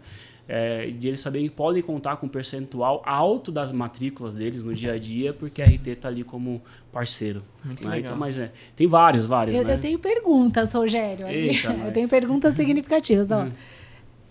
[0.49, 4.73] É, de eles saberem que podem contar com um percentual alto das matrículas deles no
[4.73, 7.43] dia a dia, porque a RT está ali como parceiro.
[7.65, 7.99] Né?
[7.99, 9.75] Então, mas é, tem vários, vários, Eu, né?
[9.75, 11.27] eu tenho perguntas, Rogério.
[11.27, 13.33] Eita, eu tenho perguntas significativas.
[13.33, 13.49] Ó.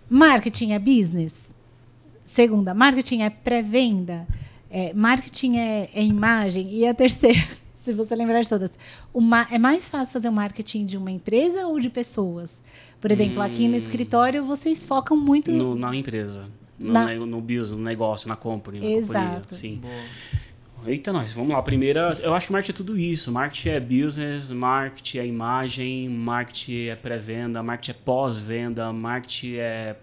[0.09, 1.47] Marketing é business?
[2.23, 4.27] Segunda, marketing é pré-venda?
[4.69, 6.73] É, marketing é, é imagem?
[6.73, 7.39] E a terceira,
[7.77, 8.71] se você lembrar de todas,
[9.13, 12.61] o ma- é mais fácil fazer o marketing de uma empresa ou de pessoas?
[13.05, 16.47] Por exemplo, aqui no escritório vocês focam muito no, na empresa,
[16.79, 19.53] no, Na- no business, no negócio, na company, na Exato.
[19.53, 19.75] Sim.
[19.75, 19.93] Boa.
[20.87, 21.61] Eita, nós, vamos lá.
[21.61, 23.31] Primeira, eu acho que marketing é tudo isso.
[23.31, 29.95] Marketing é business, marketing é imagem, marketing é pré-venda, marketing é pós-venda, marketing é.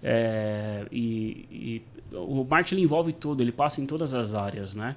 [0.00, 4.94] é e, e o marketing ele envolve tudo, ele passa em todas as áreas, né?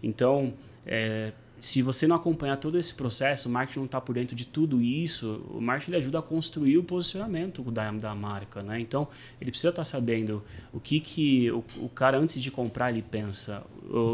[0.00, 0.54] Então,
[0.86, 1.32] é,
[1.64, 4.82] se você não acompanhar todo esse processo, o marketing não está por dentro de tudo
[4.82, 8.78] isso, o marketing ajuda a construir o posicionamento da, da marca, né?
[8.78, 9.08] Então,
[9.40, 13.64] ele precisa estar sabendo o que, que o, o cara, antes de comprar, ele pensa,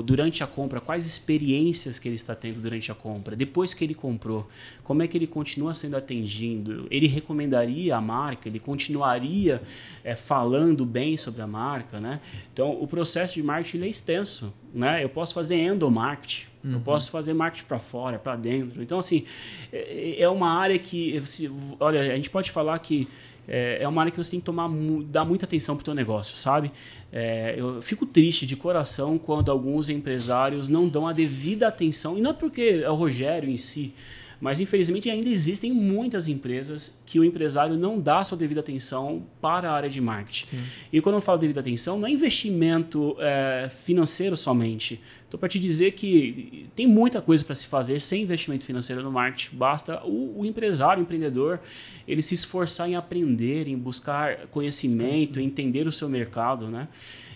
[0.04, 3.94] durante a compra, quais experiências que ele está tendo durante a compra, depois que ele
[3.94, 4.48] comprou,
[4.82, 9.62] como é que ele continua sendo atendido, ele recomendaria a marca, ele continuaria
[10.02, 12.20] eh, falando bem sobre a marca, né?
[12.52, 15.04] Então, o processo de marketing é extenso, né?
[15.04, 18.82] Eu posso fazer endomarketing, eu posso fazer marketing para fora, para dentro.
[18.82, 19.24] Então, assim,
[19.72, 23.08] é é uma área que, se- olha, a gente pode falar que
[23.50, 24.70] é é uma área que você tem que tomar,
[25.06, 26.70] dar muita atenção para o teu negócio, sabe?
[27.12, 32.20] É, eu fico triste de coração quando alguns empresários não dão a devida atenção, e
[32.20, 33.92] não é porque é o Rogério em si,
[34.40, 39.70] mas infelizmente ainda existem muitas empresas que o empresário não dá sua devida atenção para
[39.70, 40.56] a área de marketing.
[40.92, 45.00] E quando eu falo devida atenção, não é investimento é, financeiro somente.
[45.24, 49.12] Estou para te dizer que tem muita coisa para se fazer sem investimento financeiro no
[49.12, 49.56] marketing.
[49.56, 51.60] Basta o, o empresário, o empreendedor,
[52.08, 56.88] ele se esforçar em aprender, em buscar conhecimento, em entender o seu mercado, né?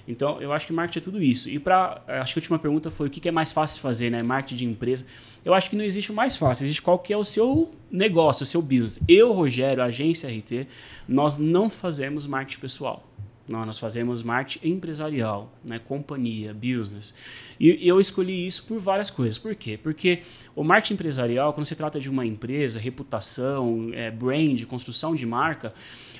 [0.06, 1.48] Então, eu acho que marketing é tudo isso.
[1.48, 4.22] E para, acho que a última pergunta foi o que é mais fácil fazer, né?
[4.22, 5.06] Marketing de empresa.
[5.44, 8.42] Eu acho que não existe o mais fácil, existe qual que é o seu negócio,
[8.42, 9.00] o seu business.
[9.08, 10.66] Eu, Rogério, agência RT,
[11.08, 13.04] nós não fazemos marketing pessoal.
[13.46, 15.78] Nós fazemos marketing empresarial, né?
[15.78, 17.14] companhia, business.
[17.60, 19.38] E, e eu escolhi isso por várias coisas.
[19.38, 19.78] Por quê?
[19.82, 20.22] Porque
[20.56, 25.74] o marketing empresarial, quando se trata de uma empresa, reputação, é, brand, construção de marca,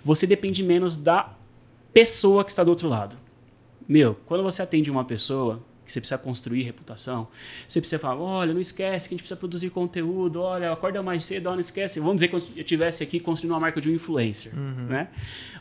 [0.04, 1.34] você depende menos da
[1.94, 3.23] pessoa que está do outro lado.
[3.88, 7.28] Meu, quando você atende uma pessoa que você precisa construir reputação,
[7.68, 11.24] você precisa falar, olha, não esquece que a gente precisa produzir conteúdo, olha, acorda mais
[11.24, 12.00] cedo, olha, não esquece.
[12.00, 15.08] Vamos dizer que eu estivesse aqui construindo uma marca de um influencer, né?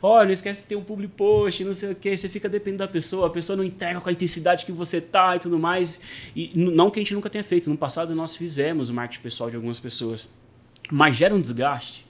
[0.02, 2.80] Olha, não esquece de ter um public post, não sei o que, você fica dependendo
[2.80, 6.00] da pessoa, a pessoa não entrega com a intensidade que você tá e tudo mais.
[6.34, 9.50] E não que a gente nunca tenha feito, no passado nós fizemos o marketing pessoal
[9.50, 10.30] de algumas pessoas,
[10.90, 12.08] mas gera um desgaste.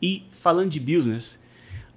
[0.00, 1.40] E falando de business,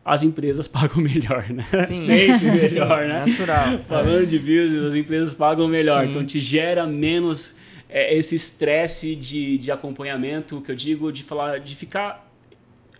[0.05, 1.65] as empresas pagam melhor, né?
[1.85, 2.05] Sim.
[2.05, 3.25] Sempre melhor, Sim, né?
[3.25, 3.79] natural.
[3.85, 6.03] Falando de business, as empresas pagam melhor.
[6.03, 6.11] Sim.
[6.11, 7.55] Então te gera menos
[7.89, 12.31] é, esse estresse de, de acompanhamento, que eu digo, de falar, de ficar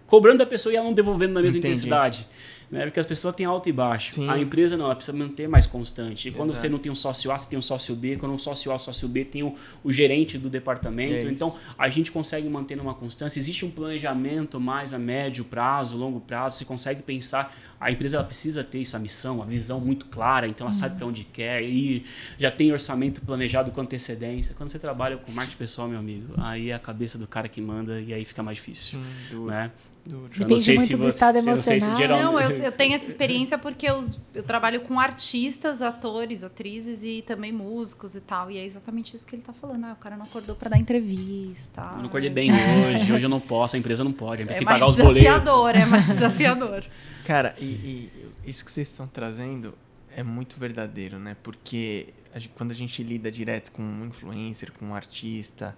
[0.07, 1.73] cobrando da pessoa e ela não devolvendo na mesma Entendi.
[1.73, 2.27] intensidade.
[2.71, 2.83] Né?
[2.85, 4.11] Porque as pessoas têm alto e baixo.
[4.13, 4.29] Sim.
[4.29, 6.27] A empresa não, ela precisa manter mais constante.
[6.29, 6.61] E quando Exato.
[6.61, 8.15] você não tem um sócio A, você tem um sócio B.
[8.17, 11.17] Quando um sócio A, sócio B, tem o, o gerente do É departamento.
[11.25, 11.27] isso.
[11.29, 13.39] então, a gente consegue manter uma constância.
[13.39, 16.55] Existe um planejamento mais a médio prazo, longo prazo.
[16.57, 17.55] Você consegue pensar.
[17.79, 20.47] A empresa ela precisa ter isso, a missão, a visão muito clara.
[20.47, 22.03] Então, ela sabe para onde quer ir.
[22.37, 24.55] Já tem orçamento planejado com antecedência.
[24.55, 27.61] Quando você trabalha com marketing pessoal, meu amigo, aí é a cabeça do cara que
[27.61, 28.99] manda e aí fica mais difícil.
[29.31, 29.71] Hum, Né?
[30.07, 30.29] Duro.
[30.39, 31.97] Eu Depende muito do vo- estado se- eu não sei se emocional.
[32.17, 33.99] geral- Não, eu, eu tenho essa experiência porque eu,
[34.33, 38.49] eu trabalho com artistas, atores, atrizes e também músicos e tal.
[38.51, 39.83] E é exatamente isso que ele tá falando.
[39.85, 41.81] Ah, o cara não acordou pra dar entrevista.
[41.93, 44.57] Eu não acordei bem hoje, hoje eu não posso, a empresa não pode, a empresa
[44.57, 45.21] É tem que mais pagar os boletos.
[45.21, 46.85] desafiador, é mais desafiador.
[47.25, 48.11] Cara, e, e
[48.45, 49.73] isso que vocês estão trazendo
[50.15, 51.35] é muito verdadeiro, né?
[51.43, 55.75] Porque a gente- quando a gente lida direto com um influencer, com um artista,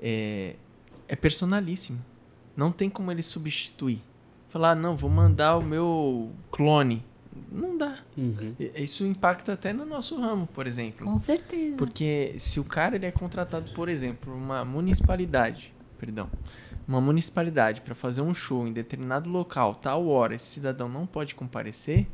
[0.00, 0.54] é,
[1.08, 1.98] é personalíssimo.
[2.56, 4.00] Não tem como ele substituir.
[4.48, 7.04] Falar, "Ah, não, vou mandar o meu clone.
[7.50, 7.98] Não dá.
[8.16, 8.54] Uhum.
[8.60, 11.04] E- Isso impacta até no nosso ramo, por exemplo.
[11.04, 11.76] Com certeza.
[11.76, 16.30] Porque se o cara ele é contratado, por exemplo, por uma municipalidade, perdão,
[16.86, 21.34] uma municipalidade para fazer um show em determinado local, tal hora, esse cidadão não pode
[21.34, 22.06] comparecer,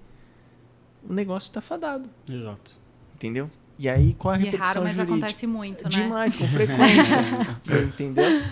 [1.06, 2.78] o negócio está fadado, Exato.
[3.14, 3.50] entendeu?
[3.78, 5.16] E aí qual a E é repercussão raro, mas jurídica?
[5.26, 5.90] acontece muito, né?
[5.90, 7.18] Demais, com frequência,
[7.84, 8.42] entendeu?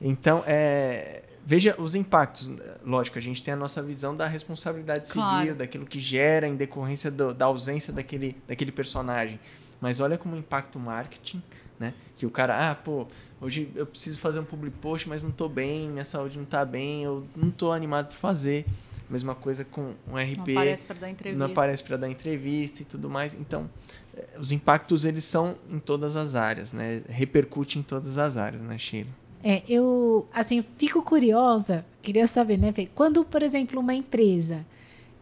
[0.00, 2.50] Então, é, veja os impactos.
[2.84, 5.54] Lógico, a gente tem a nossa visão da responsabilidade civil, Claro.
[5.54, 9.38] daquilo que gera em decorrência do- da ausência daquele, daquele personagem.
[9.80, 11.42] Mas olha como impacta o marketing,
[11.78, 11.94] né?
[12.16, 13.06] Que o cara, ah, pô,
[13.40, 16.64] hoje eu preciso fazer um public post, mas não tô bem, minha saúde não tá
[16.64, 18.66] bem, eu não tô animado para fazer.
[19.08, 21.38] Mesma coisa com um RP Não aparece pra dar entrevista.
[21.38, 23.34] não aparece para dar entrevista e tudo mais.
[23.34, 23.70] Então,
[24.16, 27.02] eh, os impactos eles são em todas as áreas, né?
[27.08, 29.10] Repercute em todas as áreas, né, Sheila?
[29.48, 32.88] É, eu, assim, fico curiosa, queria saber, né, Fê?
[32.92, 34.66] Quando, por exemplo, uma empresa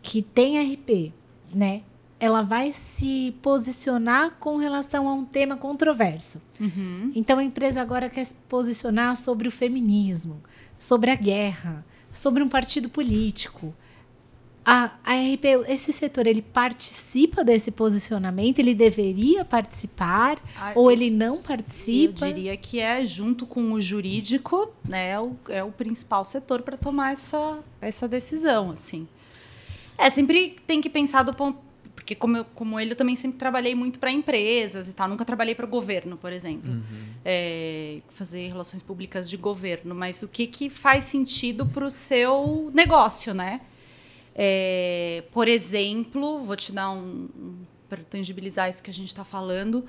[0.00, 1.12] que tem RP,
[1.52, 1.82] né,
[2.18, 6.40] ela vai se posicionar com relação a um tema controverso.
[6.58, 7.12] Uhum.
[7.14, 10.40] Então, a empresa agora quer se posicionar sobre o feminismo,
[10.78, 13.74] sobre a guerra, sobre um partido político.
[14.66, 18.58] A, a RP, esse setor, ele participa desse posicionamento?
[18.60, 20.38] Ele deveria participar?
[20.56, 22.26] Ah, ou eu- ele não Eu participa?
[22.26, 26.78] diria que é, junto com o jurídico, né, é o, é o principal setor para
[26.78, 29.06] tomar essa, essa decisão, assim.
[29.98, 31.58] É, sempre tem que pensar do ponto...
[31.94, 35.08] Porque como, eu, como ele, eu também sempre trabalhei muito para empresas e tal.
[35.08, 36.82] Nunca trabalhei para o governo, por exemplo.
[37.24, 39.94] É, fazer relações públicas de governo.
[39.94, 43.60] Mas o que, que faz sentido para o seu negócio, né?
[44.34, 47.28] É, por exemplo, vou te dar um...
[47.36, 47.54] um
[47.88, 49.84] para tangibilizar isso que a gente está falando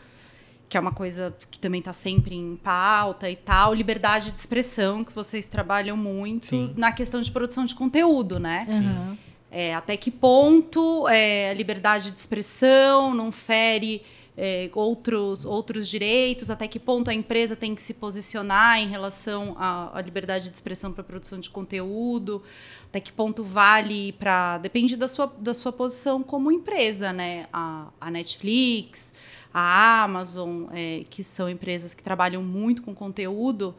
[0.68, 5.04] que é uma coisa que também está sempre em pauta e tal, liberdade de expressão,
[5.04, 6.74] que vocês trabalham muito Sim.
[6.76, 8.66] na questão de produção de conteúdo, né?
[8.70, 9.18] Aham.
[9.52, 14.02] É, até que ponto é, a liberdade de expressão não fere
[14.38, 19.56] é, outros, outros direitos, até que ponto a empresa tem que se posicionar em relação
[19.58, 22.44] à, à liberdade de expressão para produção de conteúdo,
[22.90, 24.58] até que ponto vale para.
[24.58, 27.48] Depende da sua, da sua posição como empresa, né?
[27.52, 29.14] A, a Netflix,
[29.54, 33.74] a Amazon, é, que são empresas que trabalham muito com conteúdo,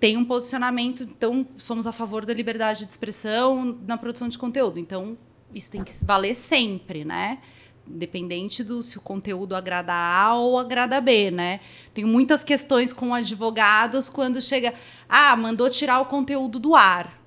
[0.00, 4.78] tem um posicionamento, então somos a favor da liberdade de expressão na produção de conteúdo.
[4.78, 5.16] Então,
[5.54, 7.38] isso tem que valer sempre, né?
[7.86, 11.60] Independente do se o conteúdo agrada A ou agrada B, né?
[11.92, 14.72] Tenho muitas questões com advogados quando chega,
[15.08, 17.24] ah, mandou tirar o conteúdo do ar.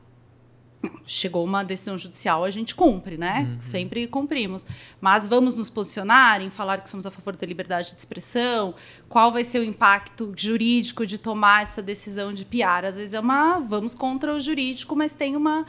[1.06, 3.58] Chegou uma decisão judicial, a gente cumpre, né?
[3.62, 4.66] Sempre cumprimos.
[5.00, 8.76] Mas vamos nos posicionar em falar que somos a favor da liberdade de expressão?
[9.08, 12.84] Qual vai ser o impacto jurídico de tomar essa decisão de piar?
[12.84, 13.60] Às vezes é uma.
[13.60, 15.66] Vamos contra o jurídico, mas tem uma,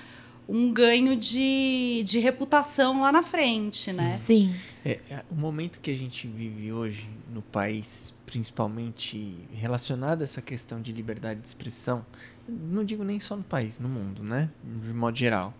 [0.48, 4.14] um ganho de, de reputação lá na frente, né?
[4.14, 4.54] Sim.
[4.82, 10.40] É, é, o momento que a gente vive hoje no país, principalmente relacionado a essa
[10.40, 12.04] questão de liberdade de expressão,
[12.48, 14.48] não digo nem só no país, no mundo, né?
[14.64, 15.52] De modo geral,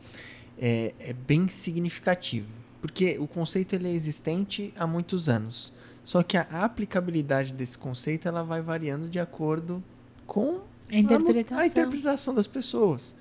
[0.59, 2.48] é, é bem significativo.
[2.81, 5.70] Porque o conceito ele é existente há muitos anos.
[6.03, 9.85] Só que a aplicabilidade desse conceito ela vai variando de acordo
[10.27, 11.59] com A interpretação.
[11.59, 13.14] a interpretação das pessoas.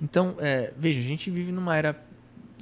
[0.00, 2.04] Então, é, veja, a gente vive numa era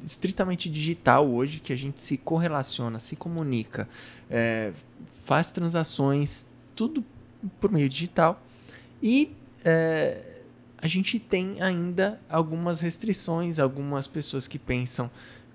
[0.05, 3.88] estritamente digital hoje, que a gente se correlaciona, se comunica,
[4.29, 4.73] é,
[5.11, 7.05] faz transações, tudo
[7.61, 8.42] por meio digital.
[9.03, 9.33] E
[9.64, 10.23] é,
[10.79, 15.11] a gente tem ainda algumas restrições, algumas pessoas que pensam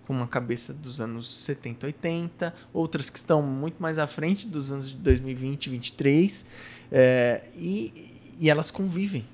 [0.05, 4.71] com uma cabeça dos anos 70, 80, outras que estão muito mais à frente dos
[4.71, 6.45] anos de 2020, 2023,
[6.91, 9.25] é, e, e elas convivem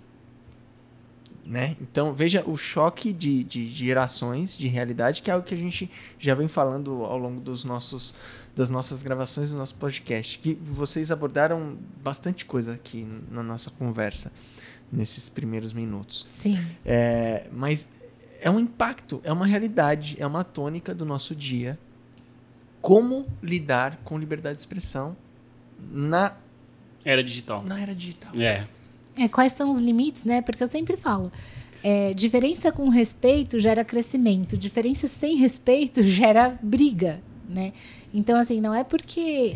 [1.45, 1.75] Né?
[1.81, 5.89] Então, veja o choque de, de gerações, de realidade, que é algo que a gente
[6.19, 8.13] já vem falando ao longo dos nossos,
[8.55, 10.37] das nossas gravações do nosso podcast.
[10.39, 14.31] Que vocês abordaram bastante coisa aqui na nossa conversa,
[14.91, 16.27] nesses primeiros minutos.
[16.29, 16.63] Sim.
[16.85, 17.87] É, mas
[18.39, 21.77] é um impacto, é uma realidade, é uma tônica do nosso dia.
[22.81, 25.17] Como lidar com liberdade de expressão
[25.91, 26.33] na,
[27.03, 27.63] Era digital.
[27.63, 28.31] na era digital.
[28.39, 28.67] É.
[29.17, 30.41] É, quais são os limites, né?
[30.41, 31.31] Porque eu sempre falo,
[31.83, 37.73] é, diferença com respeito gera crescimento, diferença sem respeito gera briga, né?
[38.13, 39.55] Então, assim, não é porque...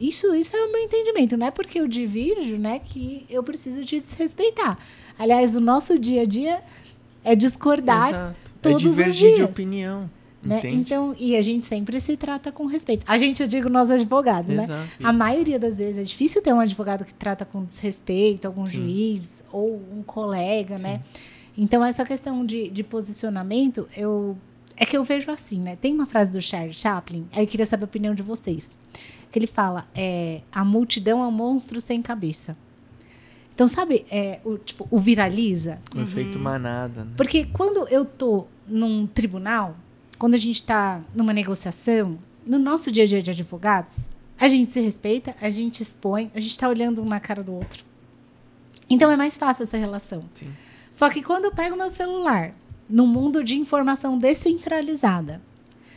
[0.00, 3.84] Isso, isso é o meu entendimento, não é porque eu divirjo, né, que eu preciso
[3.84, 4.78] te desrespeitar.
[5.18, 6.62] Aliás, o nosso dia a dia
[7.22, 8.52] é discordar, Exato.
[8.62, 9.50] todos é os divergir de dias.
[9.50, 10.10] opinião.
[10.42, 10.60] Né?
[10.64, 13.04] Então, e a gente sempre se trata com respeito.
[13.06, 14.62] A gente, eu digo nós advogados, né?
[14.62, 14.88] Exato.
[15.02, 18.74] A maioria das vezes é difícil ter um advogado que trata com desrespeito, algum Sim.
[18.74, 21.02] juiz ou um colega, né?
[21.58, 24.36] Então, essa questão de, de posicionamento, eu
[24.76, 25.76] é que eu vejo assim, né?
[25.76, 28.70] Tem uma frase do Charles Chaplin, aí eu queria saber a opinião de vocês.
[29.30, 32.56] Que ele fala: é, a multidão é um monstro sem cabeça.
[33.54, 35.78] Então, sabe, é, o, tipo, o viraliza?
[35.94, 37.12] O efeito manada, né?
[37.14, 39.76] Porque quando eu tô num tribunal,
[40.20, 44.70] quando a gente está numa negociação, no nosso dia a dia de advogados, a gente
[44.70, 47.82] se respeita, a gente expõe, a gente está olhando um na cara do outro.
[48.90, 50.22] Então é mais fácil essa relação.
[50.34, 50.50] Sim.
[50.90, 52.52] Só que quando eu pego meu celular,
[52.86, 55.40] no mundo de informação descentralizada,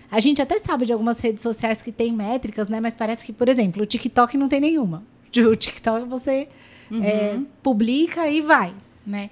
[0.10, 2.80] a gente até sabe de algumas redes sociais que tem métricas, né?
[2.80, 5.04] Mas parece que, por exemplo, o TikTok não tem nenhuma.
[5.36, 6.48] O TikTok você
[7.02, 8.74] é, publica e vai,
[9.06, 9.30] né?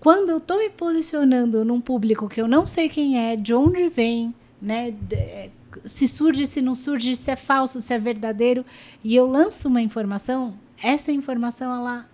[0.00, 3.88] Quando eu tô me posicionando num público que eu não sei quem é, de onde
[3.88, 4.32] vem,
[4.62, 4.94] né?
[5.12, 5.50] é,
[5.84, 8.64] se surge, se não surge, se é falso, se é verdadeiro,
[9.02, 12.08] e eu lanço uma informação, essa informação ela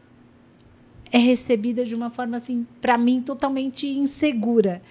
[1.12, 4.83] é recebida de uma forma assim, para mim totalmente insegura.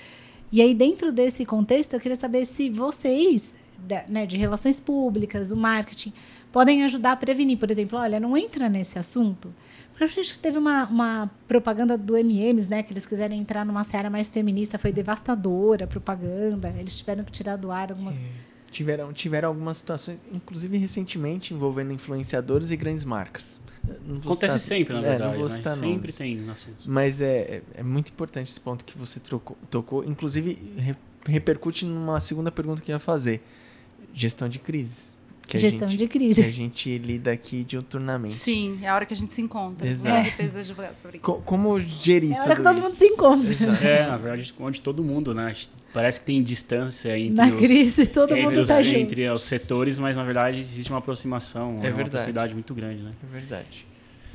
[0.51, 5.49] E aí dentro desse contexto, eu queria saber se vocês, da- né, de relações públicas,
[5.51, 6.13] o marketing,
[6.51, 9.53] podem ajudar a prevenir, por exemplo, olha, não entra nesse assunto.
[10.07, 12.83] Porque a gente teve uma, uma propaganda do MMs, né?
[12.83, 16.73] Que eles quiserem entrar numa seara mais feminista, foi devastadora a propaganda.
[16.77, 18.13] Eles tiveram que tirar do ar alguma
[18.71, 23.61] Tiveram, tiveram algumas situações, inclusive recentemente, envolvendo influenciadores e grandes marcas.
[24.23, 25.31] Acontece citar- sempre, na é, verdade.
[25.33, 26.15] não vou citar Sempre nomes.
[26.15, 26.85] tem assuntos.
[26.87, 30.03] Mas é, é, é muito importante esse ponto que você trocou, tocou.
[30.03, 30.95] Inclusive, re-
[31.27, 33.43] repercute numa segunda pergunta que eu ia fazer.
[34.11, 35.12] Gestão de crises.
[35.47, 36.51] Que a gestão gente- de Que a crise.
[36.51, 38.35] gente lida aqui diuturnamente.
[38.35, 39.87] Sim, é a hora que a gente se encontra.
[39.87, 40.29] Exato.
[40.41, 41.17] É.
[41.21, 42.81] Co- como gerir É a hora que todo isso?
[42.83, 43.51] mundo se encontra.
[43.51, 43.83] Exato.
[43.83, 45.53] É, na verdade, onde todo mundo, né?
[45.93, 48.97] Parece que tem distância entre Na os, crise, todo entre, mundo os, tá junto.
[48.97, 52.09] entre os setores, mas na verdade existe uma aproximação, É uma verdade.
[52.09, 53.11] proximidade muito grande, né?
[53.21, 53.85] É verdade.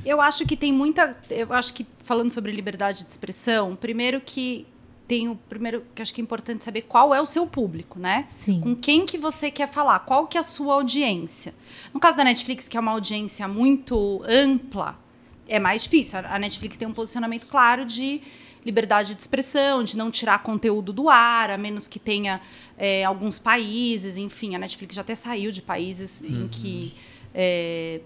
[0.05, 1.17] Eu acho que tem muita.
[1.29, 4.65] Eu acho que falando sobre liberdade de expressão, primeiro que
[5.09, 8.25] tem o primeiro que acho que é importante saber qual é o seu público, né?
[8.29, 8.61] Sim.
[8.61, 9.97] Com quem que você quer falar?
[10.01, 11.51] Qual que é a sua audiência?
[11.91, 14.99] No caso da Netflix, que é uma audiência muito ampla,
[15.47, 16.19] é mais difícil.
[16.19, 18.21] A Netflix tem um posicionamento claro de
[18.63, 22.39] liberdade de expressão, de não tirar conteúdo do ar, a menos que tenha
[22.77, 24.53] é, alguns países, enfim.
[24.53, 26.93] A Netflix já até saiu de países em que
[27.33, 27.99] é,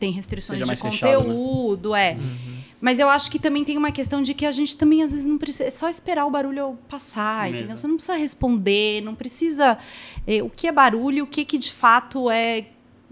[0.00, 1.16] tem restrições Seja de mais fechado, né?
[1.18, 2.16] conteúdo, é.
[2.84, 5.24] Mas eu acho que também tem uma questão de que a gente também às vezes
[5.24, 5.64] não precisa.
[5.64, 7.56] É só esperar o barulho passar, Mesmo.
[7.56, 7.76] entendeu?
[7.78, 9.78] Você não precisa responder, não precisa.
[10.26, 12.66] é, o que é barulho, o que, que de fato é.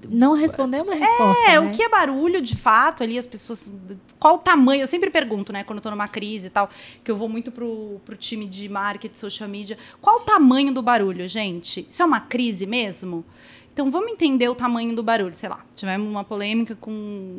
[0.06, 1.42] Não responder é uma resposta.
[1.44, 1.60] É, né?
[1.60, 3.72] o que é barulho de fato ali, as pessoas.
[4.20, 4.82] Qual o tamanho?
[4.82, 6.68] Eu sempre pergunto, né, quando eu tô numa crise e tal,
[7.02, 9.78] que eu vou muito pro, pro time de marketing, social media.
[10.02, 11.86] Qual o tamanho do barulho, gente?
[11.88, 13.24] Isso é uma crise mesmo?
[13.72, 15.32] Então vamos entender o tamanho do barulho.
[15.32, 16.92] Sei lá, tivemos uma polêmica com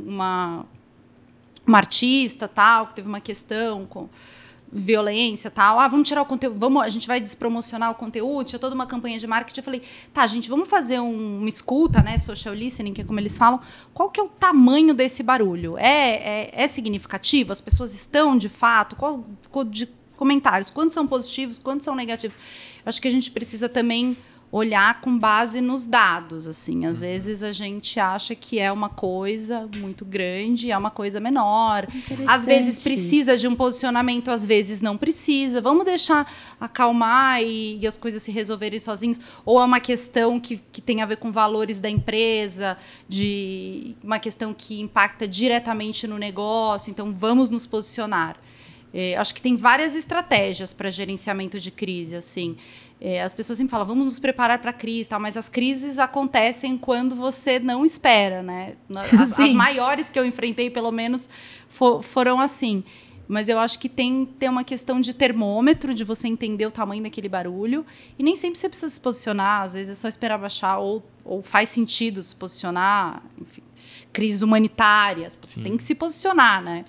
[0.07, 0.65] uma
[1.65, 4.09] uma artista tal, que teve uma questão com
[4.75, 5.79] violência tal.
[5.79, 8.87] Ah, vamos tirar o conteúdo, vamos, a gente vai despromocionar o conteúdo, tinha toda uma
[8.87, 9.59] campanha de marketing.
[9.59, 12.17] Eu falei, tá, gente, vamos fazer um- uma escuta, né?
[12.17, 13.59] Social listening, que é como eles falam.
[13.93, 15.77] Qual que é o tamanho desse barulho?
[15.77, 17.53] É, é, é significativo?
[17.53, 18.95] As pessoas estão de fato?
[18.95, 19.23] Qual,
[19.69, 20.71] de comentários?
[20.71, 21.59] Quantos são positivos?
[21.59, 22.35] Quantos são negativos?
[22.83, 24.17] Acho que a gente precisa também
[24.53, 26.85] olhar com base nos dados, assim.
[26.85, 31.87] Às vezes a gente acha que é uma coisa muito grande, é uma coisa menor.
[32.27, 35.59] Às vezes precisa de um posicionamento, às vezes não precisa.
[35.59, 39.19] Vamos deixar acalmar e, e as coisas se resolverem sozinhos.
[39.43, 42.77] Ou é uma questão que, que tem a ver com valores da empresa,
[43.09, 46.91] de uma questão que impacta diretamente no negócio.
[46.91, 48.37] Então, vamos nos posicionar.
[48.93, 52.55] É, acho que tem várias estratégias para gerenciamento de crise, assim.
[53.05, 55.99] É, as pessoas sempre falam, vamos nos preparar para a crise, tal, mas as crises
[55.99, 58.75] acontecem quando você não espera, né?
[59.19, 61.27] As, as maiores que eu enfrentei, pelo menos,
[61.67, 62.81] fo- foram assim.
[63.27, 67.03] mas eu acho que tem, tem uma questão de termômetro, de você entender o tamanho
[67.03, 67.85] daquele barulho.
[68.17, 71.41] E nem sempre você precisa se posicionar, às vezes é só esperar baixar, ou, ou
[71.41, 73.63] faz sentido se posicionar, enfim.
[74.13, 75.63] Crises humanitárias, você Sim.
[75.63, 76.85] tem que se posicionar, né?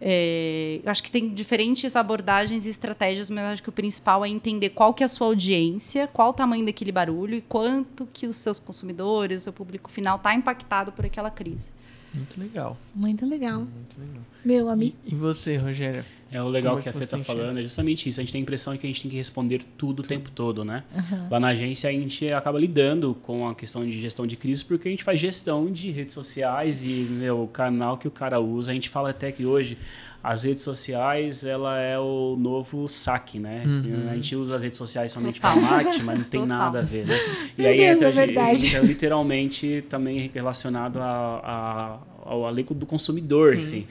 [0.00, 4.28] É, eu acho que tem diferentes abordagens e estratégias, mas acho que o principal é
[4.28, 8.26] entender qual que é a sua audiência, qual o tamanho daquele barulho e quanto que
[8.26, 11.72] os seus consumidores, o seu público final está impactado por aquela crise.
[12.14, 12.76] Muito legal.
[12.94, 13.60] Muito legal.
[13.60, 14.22] Muito legal.
[14.44, 14.96] Meu amigo.
[15.04, 16.04] E, e você, Rogério?
[16.30, 18.20] É o legal Como é que a Fê está falando, é justamente isso.
[18.20, 20.64] A gente tem a impressão que a gente tem que responder tudo o tempo todo,
[20.64, 20.84] né?
[20.94, 21.28] Uhum.
[21.30, 24.88] Lá na agência a gente acaba lidando com a questão de gestão de crise porque
[24.88, 28.72] a gente faz gestão de redes sociais e meu, o canal que o cara usa.
[28.72, 29.78] A gente fala até que hoje
[30.22, 33.62] as redes sociais ela é o novo saque, né?
[33.66, 34.10] Uhum.
[34.10, 36.58] A gente usa as redes sociais somente para marketing, mas não tem Total.
[36.58, 37.14] nada a ver, né?
[37.56, 38.66] E Meu aí Deus, entra, é verdade.
[38.66, 43.56] entra literalmente também relacionado a, a, ao elenco do consumidor, Sim.
[43.56, 43.86] assim.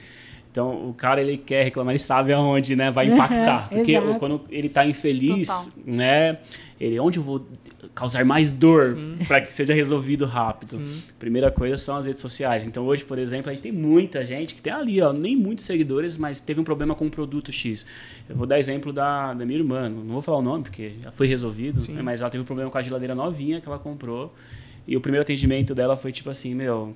[0.50, 3.68] Então, o cara, ele quer reclamar, ele sabe aonde, né, vai impactar.
[3.70, 4.18] Uhum, porque exato.
[4.18, 5.94] quando ele está infeliz, Total.
[5.94, 6.38] né,
[6.80, 7.46] ele, onde eu vou
[7.94, 8.96] causar mais dor
[9.26, 10.72] para que seja resolvido rápido?
[10.72, 11.02] Sim.
[11.18, 12.66] Primeira coisa são as redes sociais.
[12.66, 15.64] Então, hoje, por exemplo, a gente tem muita gente que tem ali, ó, nem muitos
[15.64, 17.86] seguidores, mas teve um problema com um produto X.
[18.28, 21.10] Eu vou dar exemplo da, da minha irmã, não vou falar o nome, porque já
[21.10, 24.32] foi resolvido, né, mas ela teve um problema com a geladeira novinha que ela comprou.
[24.86, 26.94] E o primeiro atendimento dela foi tipo assim, meu,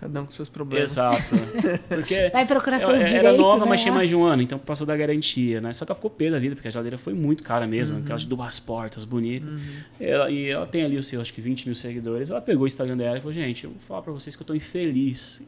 [0.00, 0.92] Cada um com seus problemas.
[0.92, 1.34] Exato.
[1.86, 3.28] Porque Vai procurar seus era direitos.
[3.28, 3.70] Era nova, né?
[3.70, 5.74] mas tinha mais de um ano, então passou da garantia, né?
[5.74, 8.02] Só que ela ficou pé da vida, porque a geladeira foi muito cara mesmo, uhum.
[8.02, 9.50] aquelas duas portas bonitas.
[9.50, 9.60] Uhum.
[10.00, 12.30] Ela, e ela tem ali o seu, acho que 20 mil seguidores.
[12.30, 14.46] Ela pegou o Instagram dela e falou: gente, eu vou falar pra vocês que eu
[14.46, 15.42] tô infeliz.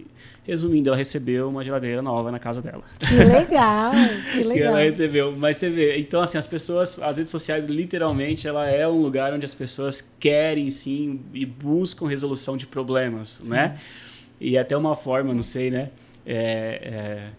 [0.44, 2.82] Resumindo, ela recebeu uma geladeira nova na casa dela.
[2.98, 3.92] Que legal,
[4.32, 4.56] que legal.
[4.58, 5.34] e ela recebeu.
[5.34, 9.32] Mas você vê, então assim, as pessoas, as redes sociais, literalmente, ela é um lugar
[9.32, 13.48] onde as pessoas querem sim e buscam resolução de problemas, sim.
[13.48, 13.78] né?
[14.42, 15.90] E até uma forma, não sei, né?
[16.26, 17.30] É, é,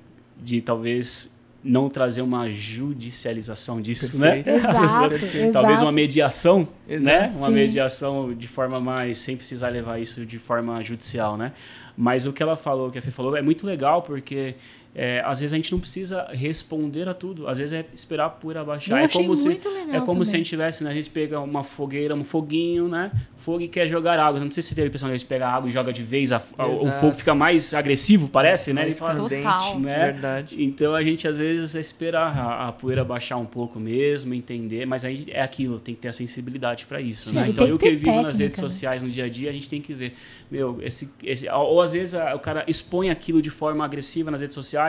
[0.41, 4.47] de talvez não trazer uma judicialização disso, Perfeito.
[4.49, 4.57] né?
[4.57, 7.31] Exato, vezes, talvez uma mediação, Exato, né?
[7.35, 11.51] Uma mediação de forma mais sem precisar levar isso de forma judicial, né?
[11.97, 14.55] Mas o que ela falou, o que a Fê falou, é muito legal porque
[14.95, 18.55] é, às vezes a gente não precisa responder a tudo, às vezes é esperar por
[18.55, 18.99] abaixar.
[18.99, 20.23] Eu é como se é como também.
[20.23, 20.91] se a gente tivesse, né?
[20.91, 23.11] A gente pega uma fogueira, um foguinho, né?
[23.35, 24.39] Fogo e quer jogar água.
[24.39, 26.31] Não sei se você teve a impressão a gente pega água e joga de vez,
[26.31, 28.83] a, a, o fogo fica mais agressivo, parece, né?
[28.83, 30.11] Mais fala, candente, né?
[30.11, 30.63] Verdade.
[30.63, 34.85] Então a gente às vezes é esperar a, a poeira baixar um pouco mesmo, entender,
[34.85, 37.49] mas aí é aquilo, tem que ter a sensibilidade para isso, Sim, né?
[37.49, 38.61] Então eu que vivo técnica, nas redes né?
[38.61, 40.13] sociais no dia a dia, a gente tem que ver,
[40.51, 44.41] meu, esse, esse ou às vezes a, o cara expõe aquilo de forma agressiva nas
[44.41, 44.82] redes sociais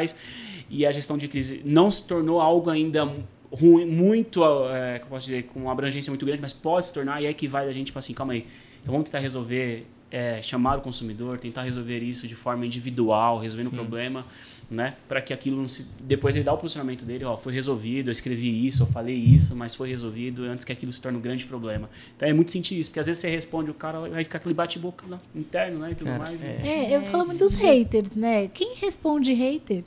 [0.69, 3.09] e a gestão de crise não se tornou algo ainda
[3.53, 6.93] ruim, muito, é, que eu posso dizer, com uma abrangência muito grande, mas pode se
[6.93, 8.47] tornar, e é que vai da gente, tipo assim, calma aí,
[8.83, 13.69] então vamos tentar resolver, é, chamar o consumidor, tentar resolver isso de forma individual, resolvendo
[13.69, 14.25] o problema,
[14.71, 18.09] né, para que aquilo não se, depois ele dá o posicionamento dele, ó, foi resolvido,
[18.09, 21.21] eu escrevi isso, eu falei isso, mas foi resolvido antes que aquilo se torne um
[21.21, 21.91] grande problema.
[22.17, 24.55] Então é muito sentir isso, porque às vezes você responde, o cara vai ficar aquele
[24.55, 26.41] bate-boca interno, né, e tudo Cara, mais.
[26.41, 26.61] né?
[26.65, 28.49] É, eu falo muito dos haters, né?
[28.49, 29.83] Quem responde hater?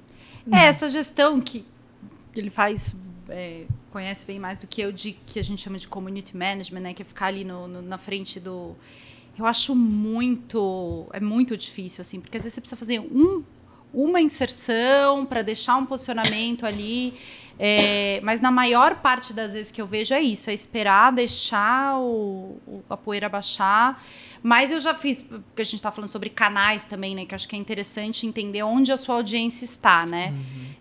[0.51, 1.65] É, essa gestão que
[2.35, 2.95] ele faz,
[3.29, 6.79] é, conhece bem mais do que eu, de que a gente chama de community management,
[6.81, 6.93] né?
[6.93, 8.75] Que é ficar ali no, no- na frente do.
[9.37, 11.07] Eu acho muito.
[11.13, 13.43] É muito difícil, assim, porque às vezes você precisa fazer um,
[13.93, 17.13] uma inserção para deixar um posicionamento ali.
[17.59, 21.97] é, mas na maior parte das vezes que eu vejo é isso, é esperar deixar
[21.99, 24.03] o, o- a poeira baixar.
[24.43, 27.25] Mas eu já fiz, porque a gente está falando sobre canais também, né?
[27.25, 30.33] Que acho que é interessante entender onde a sua audiência está, né?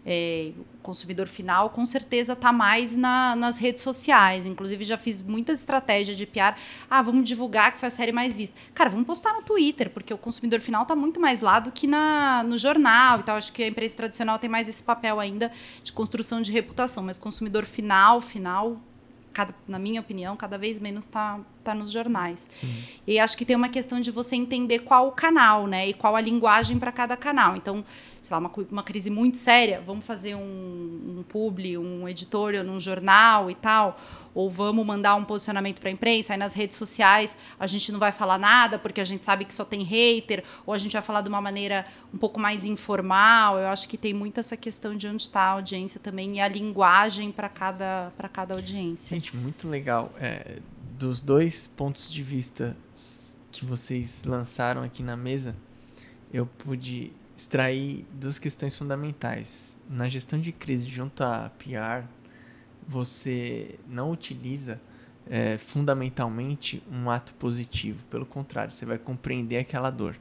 [0.04, 4.46] É, o consumidor final com certeza está mais na- nas redes sociais.
[4.46, 6.54] Inclusive, já fiz muitas estratégias de PR.
[6.88, 8.54] Ah, vamos divulgar que foi a série mais vista.
[8.72, 11.88] Cara, vamos postar no Twitter, porque o consumidor final está muito mais lá do que
[11.88, 13.36] na, no jornal e tal.
[13.36, 15.50] Acho que a empresa tradicional tem mais esse papel ainda
[15.82, 17.02] de construção de reputação.
[17.02, 18.80] Mas consumidor final, final,
[19.36, 22.62] cada- na minha opinião, cada vez menos está tá nos jornais.
[23.06, 25.86] E acho que tem uma questão de você entender qual o canal, né?
[25.88, 27.54] E qual a linguagem para cada canal.
[27.54, 27.84] Então,
[28.26, 32.80] sei lá, uma, uma crise muito séria, vamos fazer um, um publi, um editorial num
[32.80, 34.00] jornal e tal,
[34.34, 38.00] ou vamos mandar um posicionamento para a imprensa, aí nas redes sociais a gente não
[38.00, 41.02] vai falar nada porque a gente sabe que só tem hater, ou a gente vai
[41.02, 43.60] falar de uma maneira um pouco mais informal.
[43.60, 46.48] Eu acho que tem muito essa questão de onde está a audiência também e a
[46.48, 49.14] linguagem para cada, cada audiência.
[49.14, 50.12] Gente, muito legal.
[50.18, 50.58] É,
[50.98, 52.76] dos dois pontos de vista
[53.52, 55.54] que vocês lançaram aqui na mesa,
[56.32, 59.78] eu pude extrair duas questões fundamentais.
[59.88, 62.08] Na gestão de crise junto à PR,
[62.88, 64.80] você não utiliza
[65.28, 68.02] é, fundamentalmente um ato positivo.
[68.04, 70.16] Pelo contrário, você vai compreender aquela dor.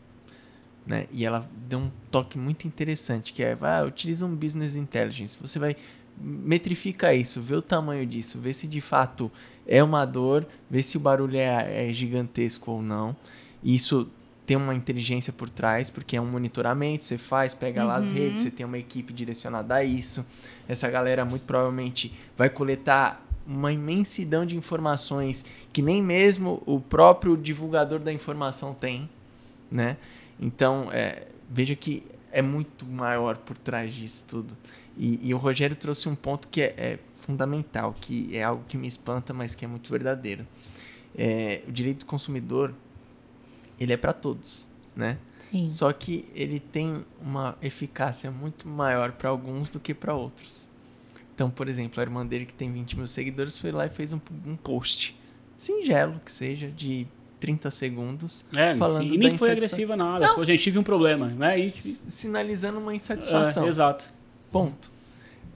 [0.86, 1.08] né?
[1.12, 5.38] E ela deu um toque muito interessante, que é, ah, utiliza um business intelligence.
[5.42, 5.76] Você vai
[6.18, 9.30] metrifica isso, vê o tamanho disso, vê se de fato
[9.68, 13.16] é uma dor, vê se o barulho é, é gigantesco ou não.
[13.64, 14.10] Isso
[14.46, 17.88] tem uma inteligência por trás, porque é um monitoramento, você faz, pega uhum.
[17.88, 20.26] lá as redes, você tem uma equipe direcionada a isso.
[20.68, 27.38] Essa galera muito provavelmente vai coletar uma imensidão de informações que nem mesmo o próprio
[27.38, 29.10] divulgador da informação tem,
[29.70, 29.98] né?
[30.40, 34.58] Então, é, veja que é muito maior por trás disso tudo.
[34.98, 38.78] E, e o Rogério trouxe um ponto que é, é, fundamental, que é algo que
[38.78, 40.46] me espanta, mas que é muito verdadeiro.
[41.18, 42.74] É, o direito do consumidor,
[43.80, 45.18] ele é para todos, né?
[45.38, 45.70] Sim.
[45.70, 50.70] Só que ele tem uma eficácia muito maior para alguns do que para outros.
[51.34, 54.14] Então, por exemplo, a irmã dele que tem 20 mil seguidores foi lá e fez
[54.14, 55.20] um, um post
[55.58, 57.06] singelo, que seja, de
[57.40, 58.46] 30 segundos.
[58.56, 60.26] É, falando sim, e nem foi agressiva nada.
[60.26, 60.46] Não.
[60.46, 61.28] Gente, tive um problema.
[61.28, 61.60] Né?
[61.60, 61.70] E...
[61.70, 63.66] Sinalizando uma insatisfação.
[63.66, 64.14] É, exato.
[64.52, 64.95] Ponto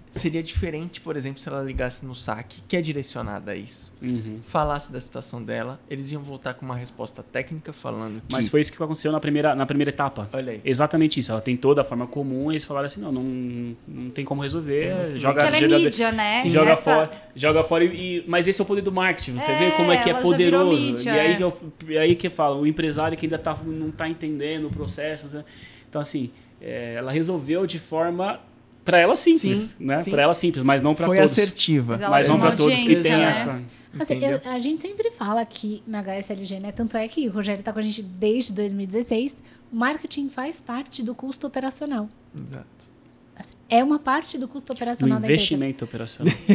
[0.10, 4.40] seria diferente, por exemplo, se ela ligasse no saque, que é direcionada a isso, uhum.
[4.44, 8.32] falasse da situação dela, eles iam voltar com uma resposta técnica falando que...
[8.32, 10.30] Mas foi isso que aconteceu na primeira, na primeira etapa.
[10.34, 10.62] Olha aí.
[10.64, 11.32] Exatamente isso.
[11.32, 14.88] Ela tentou da forma comum e eles falaram assim, não, não, não tem como resolver,
[14.88, 15.44] é joga...
[15.44, 16.42] Ela é mídia, né?
[16.42, 16.82] Sim, joga, Essa...
[16.82, 19.92] fora, joga fora e, Mas esse é o poder do marketing, você é, vê como
[19.92, 20.84] é que é poderoso.
[20.84, 21.36] Mídia, e aí, é.
[21.36, 21.58] que eu,
[21.88, 25.36] e aí que eu falo, o empresário que ainda tá, não está entendendo o processo...
[25.36, 25.44] Né?
[25.90, 26.30] Então, assim,
[26.62, 28.40] é, ela resolveu de forma
[28.84, 30.04] para ela simples, sim, né?
[30.04, 31.18] Para ela simples, mas não para todos.
[31.18, 31.98] Foi assertiva.
[31.98, 33.24] Mas, mas não para todos que tem né?
[33.24, 33.62] essa.
[34.00, 36.72] Assim, eu, a gente sempre fala aqui na HSLG, né?
[36.72, 39.38] Tanto é que o Rogério está com a gente desde 2016.
[39.72, 42.10] O marketing faz parte do custo operacional.
[42.36, 42.90] Exato.
[43.36, 46.34] Assim, é uma parte do custo operacional do investimento operacional.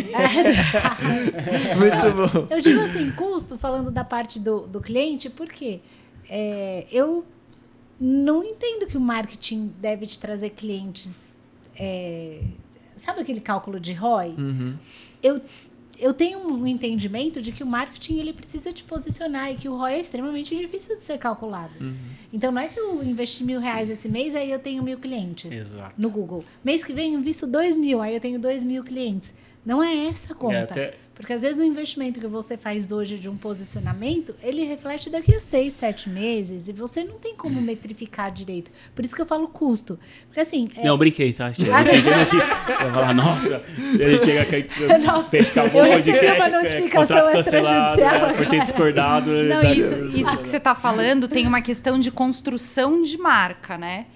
[1.78, 2.46] Muito bom.
[2.50, 5.80] Eu digo assim, custo, falando da parte do, do cliente, porque
[6.28, 7.24] é, eu
[8.00, 11.33] não entendo que o marketing deve te trazer clientes
[11.76, 12.42] é,
[12.96, 14.34] sabe aquele cálculo de ROI?
[14.36, 14.76] Uhum.
[15.22, 15.40] Eu,
[15.98, 19.76] eu tenho um entendimento de que o marketing ele precisa te posicionar e que o
[19.76, 21.72] ROI é extremamente difícil de ser calculado.
[21.80, 21.94] Uhum.
[22.32, 25.52] Então não é que eu investi mil reais esse mês, aí eu tenho mil clientes
[25.52, 25.94] Exato.
[26.00, 26.44] no Google.
[26.64, 29.32] Mês que vem eu invisto dois mil, aí eu tenho dois mil clientes.
[29.64, 30.56] Não é essa a conta.
[30.56, 30.94] É até...
[31.14, 35.34] Porque às vezes o investimento que você faz hoje de um posicionamento, ele reflete daqui
[35.34, 38.70] a seis, sete meses e você não tem como metrificar direito.
[38.94, 39.98] Por isso que eu falo custo.
[40.26, 40.68] Porque assim.
[40.76, 40.84] É...
[40.84, 41.52] Não, brinquei, tá?
[41.56, 43.62] Eu vou falar, nossa,
[43.98, 44.62] ele chega aqui,
[45.30, 48.34] fechar um monte de cash, uma notificação é, extrajudicial.
[48.34, 49.30] Por ter discordado.
[49.30, 54.06] Não, isso, isso que você está falando tem uma questão de construção de marca, né?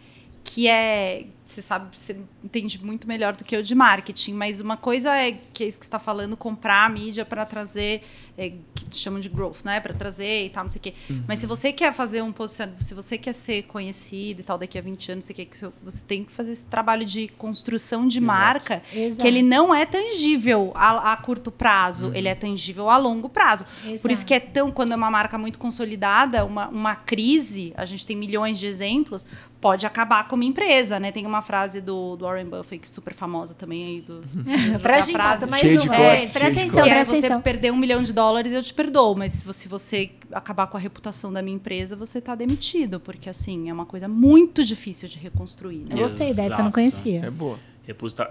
[0.42, 4.76] Que é você sabe, você entende muito melhor do que eu de marketing, mas uma
[4.76, 8.02] coisa é que é isso que está falando, comprar a mídia para trazer,
[8.36, 9.80] é, que chamam de growth, né?
[9.80, 10.94] Para trazer e tal, não sei o quê.
[11.10, 11.24] Uhum.
[11.26, 14.78] Mas se você quer fazer um posicionamento, se você quer ser conhecido e tal daqui
[14.78, 15.48] a 20 anos, você, quer,
[15.82, 18.26] você tem que fazer esse trabalho de construção de Exato.
[18.26, 19.22] marca, Exato.
[19.22, 22.14] que ele não é tangível a, a curto prazo, uhum.
[22.14, 23.66] ele é tangível a longo prazo.
[23.84, 24.02] Exato.
[24.02, 27.84] Por isso que é tão, quando é uma marca muito consolidada, uma, uma crise, a
[27.84, 29.26] gente tem milhões de exemplos,
[29.60, 31.10] pode acabar como empresa, né?
[31.10, 34.00] Tem uma frase do, do Warren Buffett, super famosa também aí.
[34.00, 34.20] Do,
[34.80, 35.46] pra gente, frase.
[35.46, 35.94] mais cheio uma.
[35.94, 37.42] É, presta atenção, presta você atenção.
[37.42, 39.14] perder um milhão de dólares, eu te perdoo.
[39.16, 42.98] Mas se você, se você acabar com a reputação da minha empresa, você tá demitido.
[42.98, 45.80] Porque, assim, é uma coisa muito difícil de reconstruir.
[45.80, 45.88] Né?
[45.90, 47.20] Eu gostei dessa, eu não conhecia.
[47.24, 47.58] É boa.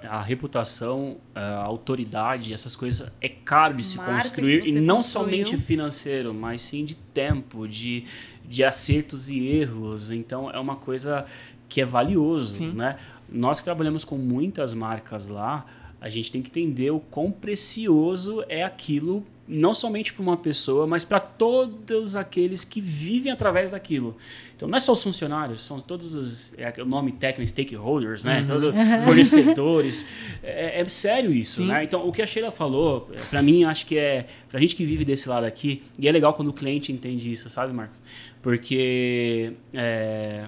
[0.07, 4.67] A reputação, a autoridade, essas coisas é caro de se Marca construir.
[4.67, 5.45] E não construiu.
[5.45, 8.03] somente financeiro, mas sim de tempo, de,
[8.47, 10.11] de acertos e erros.
[10.11, 11.25] Então, é uma coisa
[11.69, 12.71] que é valioso, Sim.
[12.71, 12.97] né?
[13.29, 15.65] Nós que trabalhamos com muitas marcas lá,
[15.99, 20.85] a gente tem que entender o quão precioso é aquilo, não somente para uma pessoa,
[20.85, 24.15] mas para todos aqueles que vivem através daquilo.
[24.55, 26.53] Então, não é só os funcionários, são todos os.
[26.57, 28.41] É o nome técnico, stakeholders, né?
[28.41, 28.47] Uhum.
[28.47, 30.07] Todos fornecedores.
[30.43, 31.67] é, é, sério isso, Sim.
[31.67, 31.83] né?
[31.83, 34.27] Então, o que a Sheila falou, para mim, acho que é.
[34.49, 37.31] Para a gente que vive desse lado aqui, e é legal quando o cliente entende
[37.31, 38.01] isso, sabe, Marcos?
[38.41, 39.53] Porque.
[39.73, 40.47] É,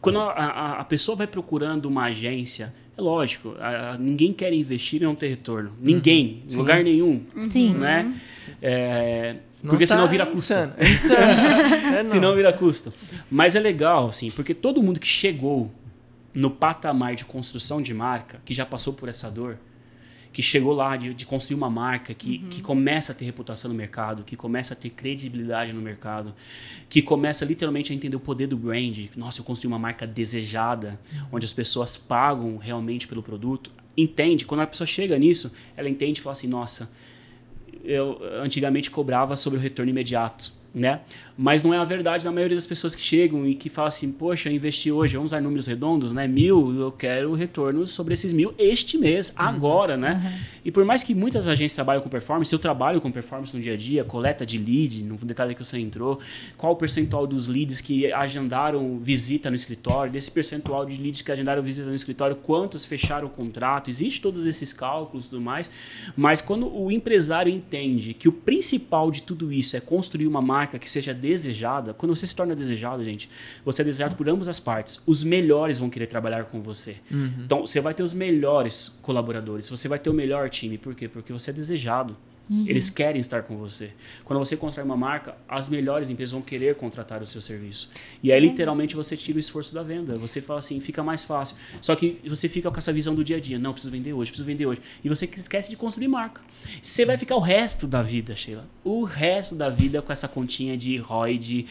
[0.00, 5.00] quando a, a, a, pessoa vai procurando uma agência, é lógico, a, ninguém quer investir
[5.02, 5.72] e não ter retorno.
[5.80, 6.54] Ninguém, uhum.
[6.54, 7.22] em lugar nenhum.
[7.36, 7.74] Sim.
[7.74, 8.04] Né?
[8.04, 8.14] Uhum.
[8.62, 10.52] É, senão porque tá senão vira custo.
[10.52, 10.74] Insano.
[10.76, 11.96] É insano.
[11.96, 12.92] é, senão vira custo.
[13.30, 15.70] Mas é legal, assim, porque todo mundo que chegou
[16.34, 19.58] no patamar de construção de marca, que já passou por essa dor,
[20.38, 22.48] que chegou lá de, de construir uma marca, que, uhum.
[22.48, 26.32] que começa a ter reputação no mercado, que começa a ter credibilidade no mercado,
[26.88, 28.96] que começa literalmente a entender o poder do brand.
[29.16, 31.26] Nossa, eu construí uma marca desejada, uhum.
[31.32, 33.72] onde as pessoas pagam realmente pelo produto.
[33.96, 34.44] Entende?
[34.44, 36.88] Quando a pessoa chega nisso, ela entende e fala assim: nossa,
[37.82, 41.00] eu antigamente cobrava sobre o retorno imediato né?
[41.36, 44.10] Mas não é a verdade da maioria das pessoas que chegam e que falam assim,
[44.12, 46.26] poxa, eu investi hoje, vamos usar números redondos, né?
[46.26, 49.44] Mil, eu quero retorno sobre esses mil este mês, uhum.
[49.44, 50.20] agora, né?
[50.22, 50.40] Uhum.
[50.66, 53.74] E por mais que muitas agências trabalhem com performance, eu trabalho com performance no dia
[53.74, 56.18] a dia, coleta de lead, no detalhe que você entrou,
[56.56, 61.32] qual o percentual dos leads que agendaram visita no escritório, desse percentual de leads que
[61.32, 65.70] agendaram visita no escritório, quantos fecharam o contrato, existe todos esses cálculos e tudo mais,
[66.16, 70.57] mas quando o empresário entende que o principal de tudo isso é construir uma marca
[70.58, 73.30] marca que seja desejada, quando você se torna desejado, gente,
[73.64, 75.00] você é desejado por ambas as partes.
[75.06, 76.96] Os melhores vão querer trabalhar com você.
[77.10, 77.44] Uhum.
[77.44, 80.76] Então, você vai ter os melhores colaboradores, você vai ter o melhor time.
[80.76, 81.08] Por quê?
[81.08, 82.16] Porque você é desejado.
[82.48, 82.64] Uhum.
[82.66, 83.90] Eles querem estar com você.
[84.24, 87.90] Quando você constrói uma marca, as melhores empresas vão querer contratar o seu serviço.
[88.22, 90.16] E aí, literalmente, você tira o esforço da venda.
[90.16, 91.56] Você fala assim, fica mais fácil.
[91.80, 93.58] Só que você fica com essa visão do dia a dia.
[93.58, 94.80] Não, preciso vender hoje, preciso vender hoje.
[95.04, 96.40] E você esquece de construir marca.
[96.80, 98.66] Você vai ficar o resto da vida, Sheila.
[98.82, 101.66] O resto da vida com essa continha de ROI, de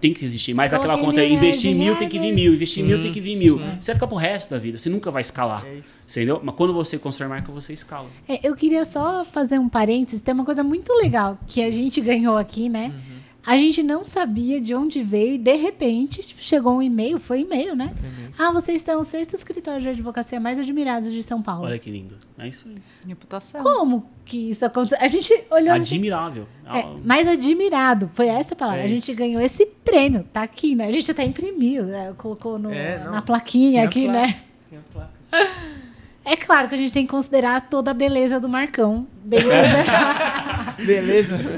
[0.00, 3.00] tem que existir, mas aquela conta é investir mil tem que vir mil, investir mil
[3.00, 3.58] tem que vir mil.
[3.58, 3.64] Sim.
[3.80, 5.64] Você vai ficar pro resto da vida, você nunca vai escalar.
[5.64, 6.40] É entendeu?
[6.42, 8.08] Mas quando você constrói marca, você escala.
[8.28, 12.00] É, eu queria só fazer um parênteses, tem uma coisa muito legal que a gente
[12.02, 12.92] ganhou aqui, né?
[12.94, 13.11] Uhum.
[13.44, 17.40] A gente não sabia de onde veio e de repente tipo, chegou um e-mail, foi
[17.40, 17.92] e-mail, né?
[18.38, 21.64] Ah, vocês estão o sexto escritório de advocacia mais admirados de São Paulo.
[21.64, 22.16] Olha que lindo.
[22.38, 22.76] É isso aí.
[23.06, 23.62] Reputação.
[23.62, 24.98] Como que isso aconteceu?
[25.00, 25.72] A gente olhou.
[25.72, 26.46] Admirável.
[26.64, 28.10] Assim, é, mais admirado.
[28.14, 28.82] Foi essa a palavra.
[28.82, 30.24] É a gente ganhou esse prêmio.
[30.32, 30.86] Tá aqui, né?
[30.86, 32.14] A gente até imprimiu, né?
[32.16, 34.26] colocou no, é, na plaquinha aqui, placa.
[34.26, 34.42] né?
[34.70, 35.12] Tem a placa.
[36.24, 39.06] É claro que a gente tem que considerar toda a beleza do Marcão.
[39.24, 39.50] Beleza?
[40.86, 41.36] beleza?
[41.36, 41.52] boa,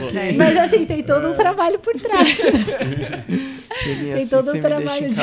[0.00, 0.12] boa.
[0.36, 2.36] Mas assim, tem todo um trabalho por trás.
[2.36, 5.16] tem assim, todo um trabalho de.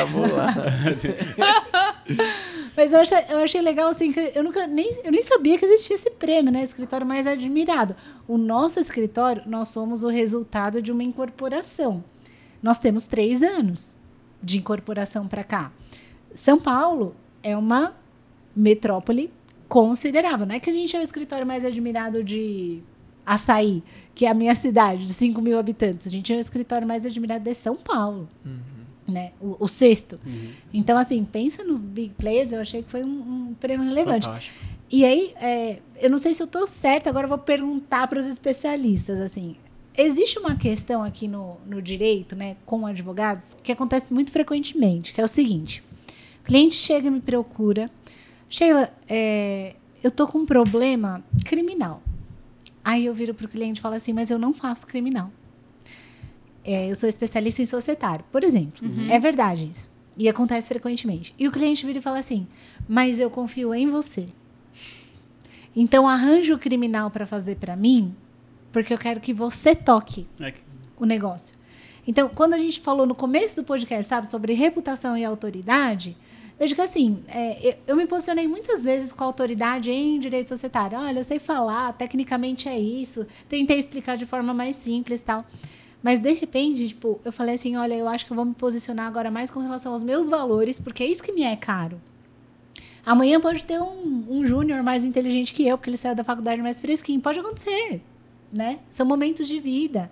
[2.76, 5.64] Mas eu achei, eu achei legal, assim, que eu, nunca, nem, eu nem sabia que
[5.64, 6.62] existia esse prêmio, né?
[6.62, 7.94] Escritório mais admirado.
[8.26, 12.02] O nosso escritório, nós somos o resultado de uma incorporação.
[12.62, 13.94] Nós temos três anos
[14.42, 15.70] de incorporação para cá.
[16.34, 17.94] São Paulo é uma
[18.54, 19.30] metrópole
[19.68, 20.46] considerável.
[20.46, 22.80] Não é que a gente é o escritório mais admirado de
[23.24, 23.82] Açaí,
[24.14, 26.06] que é a minha cidade, de 5 mil habitantes.
[26.06, 28.28] A gente é o escritório mais admirado de São Paulo.
[28.44, 28.80] Uhum.
[29.08, 29.32] Né?
[29.40, 30.20] O, o sexto.
[30.24, 30.50] Uhum.
[30.72, 33.08] Então, assim, pensa nos big players, eu achei que foi um,
[33.50, 34.26] um prêmio relevante.
[34.26, 34.56] Fantástico.
[34.90, 38.18] E aí, é, eu não sei se eu estou certa, agora eu vou perguntar para
[38.18, 39.54] os especialistas, assim,
[39.96, 45.20] existe uma questão aqui no, no direito, né, com advogados, que acontece muito frequentemente, que
[45.20, 45.84] é o seguinte,
[46.40, 47.88] o cliente chega e me procura,
[48.50, 52.02] Sheila, é, eu tô com um problema criminal.
[52.84, 55.30] Aí eu viro para o cliente e falo assim, mas eu não faço criminal.
[56.64, 58.86] É, eu sou especialista em societário, por exemplo.
[58.86, 59.04] Uhum.
[59.08, 59.88] É verdade isso.
[60.18, 61.32] E acontece frequentemente.
[61.38, 62.46] E o cliente vira e fala assim,
[62.88, 64.26] mas eu confio em você.
[65.74, 68.14] Então arranje o criminal para fazer para mim,
[68.72, 70.60] porque eu quero que você toque é que...
[70.98, 71.54] o negócio.
[72.06, 76.16] Então, quando a gente falou no começo do podcast, sabe, sobre reputação e autoridade,
[76.60, 80.48] Veja que assim, é, eu, eu, me posicionei muitas vezes com a autoridade em direito
[80.48, 80.98] societário.
[80.98, 83.26] Olha, eu sei falar, tecnicamente é isso.
[83.48, 85.42] Tentei explicar de forma mais simples tal.
[86.02, 89.06] Mas de repente, tipo, eu falei assim, olha, eu acho que eu vou me posicionar
[89.06, 91.98] agora mais com relação aos meus valores, porque é isso que me é caro.
[93.06, 96.60] Amanhã pode ter um, um júnior mais inteligente que eu, porque ele saiu da faculdade
[96.60, 97.22] mais fresquinho.
[97.22, 98.02] Pode acontecer,
[98.52, 98.80] né?
[98.90, 100.10] São momentos de vida.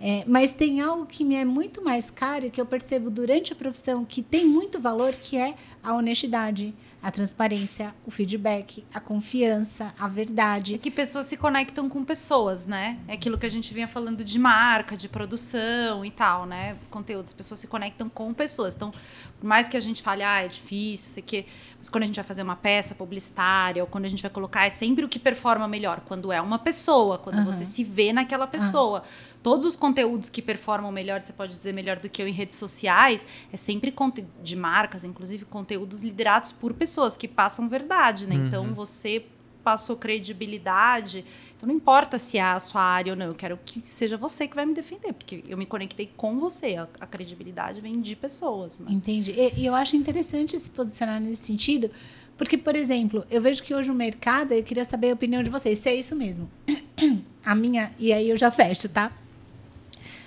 [0.00, 3.52] É, mas tem algo que me é muito mais caro e que eu percebo durante
[3.52, 8.98] a profissão que tem muito valor, que é a honestidade, a transparência, o feedback, a
[8.98, 10.74] confiança, a verdade.
[10.74, 12.98] É que pessoas se conectam com pessoas, né?
[13.06, 16.78] É aquilo que a gente vinha falando de marca, de produção e tal, né?
[16.90, 18.74] Conteúdos, pessoas se conectam com pessoas.
[18.74, 18.92] Então,
[19.40, 21.46] por mais que a gente fale, ah, é difícil, sei que,
[21.78, 24.66] mas quando a gente vai fazer uma peça publicitária ou quando a gente vai colocar,
[24.66, 26.02] é sempre o que performa melhor.
[26.06, 27.44] Quando é uma pessoa, quando uhum.
[27.44, 29.00] você se vê naquela pessoa.
[29.00, 32.32] Uhum todos os conteúdos que performam melhor, você pode dizer melhor do que eu em
[32.32, 33.94] redes sociais, é sempre
[34.42, 38.34] de marcas, inclusive conteúdos liderados por pessoas que passam verdade, né?
[38.34, 38.70] Então, uhum.
[38.70, 39.24] Então você
[39.62, 41.24] passou credibilidade.
[41.56, 44.48] Então não importa se é a sua área ou não, eu quero que seja você
[44.48, 46.76] que vai me defender, porque eu me conectei com você.
[46.76, 48.78] A, a credibilidade vem de pessoas.
[48.78, 48.86] Né?
[48.90, 49.32] Entendi.
[49.32, 51.90] E, e, eu acho interessante se posicionar nesse sentido,
[52.36, 55.50] porque, por exemplo, eu vejo que hoje o mercado, eu queria saber a opinião de
[55.50, 56.50] vocês, se é isso mesmo.
[57.44, 59.10] A minha, e aí eu já fecho, tá?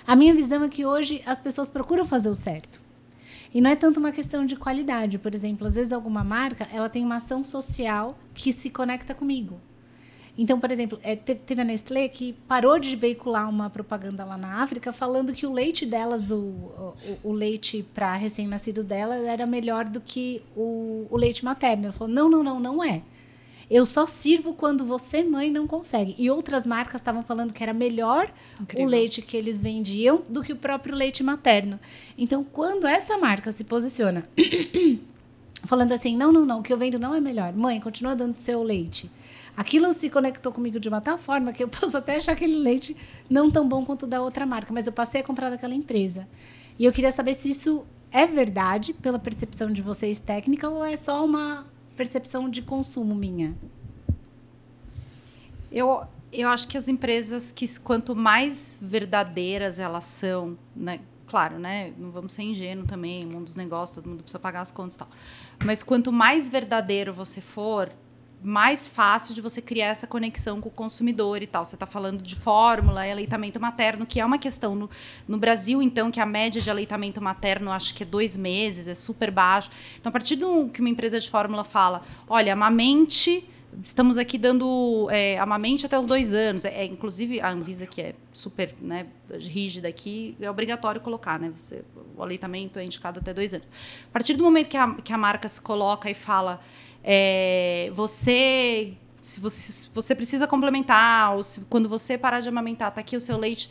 [0.06, 2.83] A minha visão é que hoje as pessoas procuram fazer o certo.
[3.54, 5.16] E não é tanto uma questão de qualidade.
[5.16, 9.60] Por exemplo, às vezes alguma marca ela tem uma ação social que se conecta comigo.
[10.36, 14.64] Então, por exemplo, é, teve a Nestlé que parou de veicular uma propaganda lá na
[14.64, 19.84] África falando que o leite delas, o, o, o leite para recém-nascidos delas, era melhor
[19.84, 21.84] do que o, o leite materno.
[21.84, 23.02] Ela falou: não, não, não, não é.
[23.70, 26.14] Eu só sirvo quando você, mãe, não consegue.
[26.18, 28.86] E outras marcas estavam falando que era melhor Incrível.
[28.86, 31.78] o leite que eles vendiam do que o próprio leite materno.
[32.16, 34.24] Então, quando essa marca se posiciona
[35.64, 37.52] falando assim: não, não, não, o que eu vendo não é melhor.
[37.52, 39.10] Mãe, continua dando seu leite.
[39.56, 42.96] Aquilo se conectou comigo de uma tal forma que eu posso até achar aquele leite
[43.30, 46.28] não tão bom quanto da outra marca, mas eu passei a comprar daquela empresa.
[46.78, 50.96] E eu queria saber se isso é verdade pela percepção de vocês técnica ou é
[50.96, 53.54] só uma percepção de consumo minha.
[55.70, 61.00] Eu, eu acho que as empresas que quanto mais verdadeiras elas são, né?
[61.26, 61.92] Claro, né?
[61.98, 64.98] Não vamos ser ingênuos também, mundo dos negócios, todo mundo precisa pagar as contas e
[64.98, 65.08] tal.
[65.64, 67.90] Mas quanto mais verdadeiro você for,
[68.44, 71.64] mais fácil de você criar essa conexão com o consumidor e tal.
[71.64, 74.90] Você está falando de fórmula, aleitamento materno, que é uma questão no,
[75.26, 78.94] no Brasil, então, que a média de aleitamento materno acho que é dois meses, é
[78.94, 79.70] super baixo.
[79.98, 83.48] Então, a partir do que uma empresa de fórmula fala, olha, amamente
[83.82, 86.66] estamos aqui dando é, amamente até os dois anos.
[86.66, 91.50] É, é, inclusive, a Anvisa, que é super né, rígida aqui, é obrigatório colocar, né?
[91.54, 91.82] Você,
[92.14, 93.68] o aleitamento é indicado até dois anos.
[94.08, 96.60] A partir do momento que a, que a marca se coloca e fala,
[97.04, 98.94] é, você.
[99.22, 103.16] Se você, se você precisa complementar, ou se, quando você parar de amamentar, tá aqui
[103.16, 103.70] o seu leite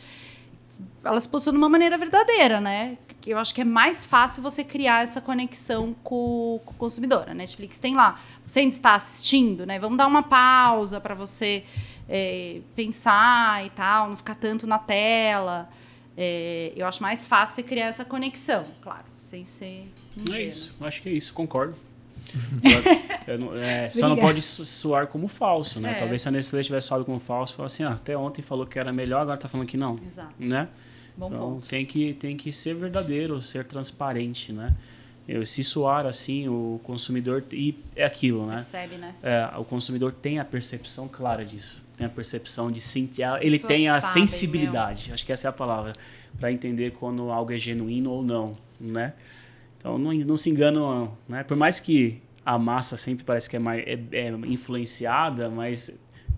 [1.04, 2.96] elas possuem de uma maneira verdadeira, né?
[3.26, 7.28] Eu acho que é mais fácil você criar essa conexão com, com o consumidor.
[7.28, 8.20] A Netflix tem lá.
[8.46, 9.78] Você ainda está assistindo, né?
[9.78, 11.64] Vamos dar uma pausa para você
[12.08, 15.68] é, pensar e tal, não ficar tanto na tela.
[16.16, 19.88] É, eu acho mais fácil você criar essa conexão, claro, sem ser.
[20.16, 20.74] Não é isso.
[20.80, 21.76] Acho que é isso, concordo.
[23.26, 25.92] Eu, eu, é, só não pode soar como falso, né?
[25.92, 25.94] É.
[25.94, 28.78] Talvez se a Nestlé tivesse soado como falso, falasse assim, ah, até ontem falou que
[28.78, 29.98] era melhor, agora está falando que não.
[30.06, 30.34] Exato.
[30.38, 30.68] Né?
[31.16, 31.68] Bom então ponto.
[31.68, 34.74] tem que, tem que ser verdadeiro, ser transparente, né?
[35.26, 37.42] Eu, se soar assim, o consumidor.
[37.50, 38.56] E é aquilo, né?
[38.56, 39.14] Percebe, né?
[39.22, 41.82] É, o consumidor tem a percepção clara disso.
[41.96, 43.24] Tem a percepção de sentir.
[43.40, 45.14] Ele tem a sabem, sensibilidade, meu.
[45.14, 45.92] acho que essa é a palavra,
[46.38, 49.14] para entender quando algo é genuíno ou não, né?
[49.78, 51.42] Então não, não se enganam, né?
[51.42, 55.90] Por mais que a massa sempre parece que é, mais, é, é influenciada, mas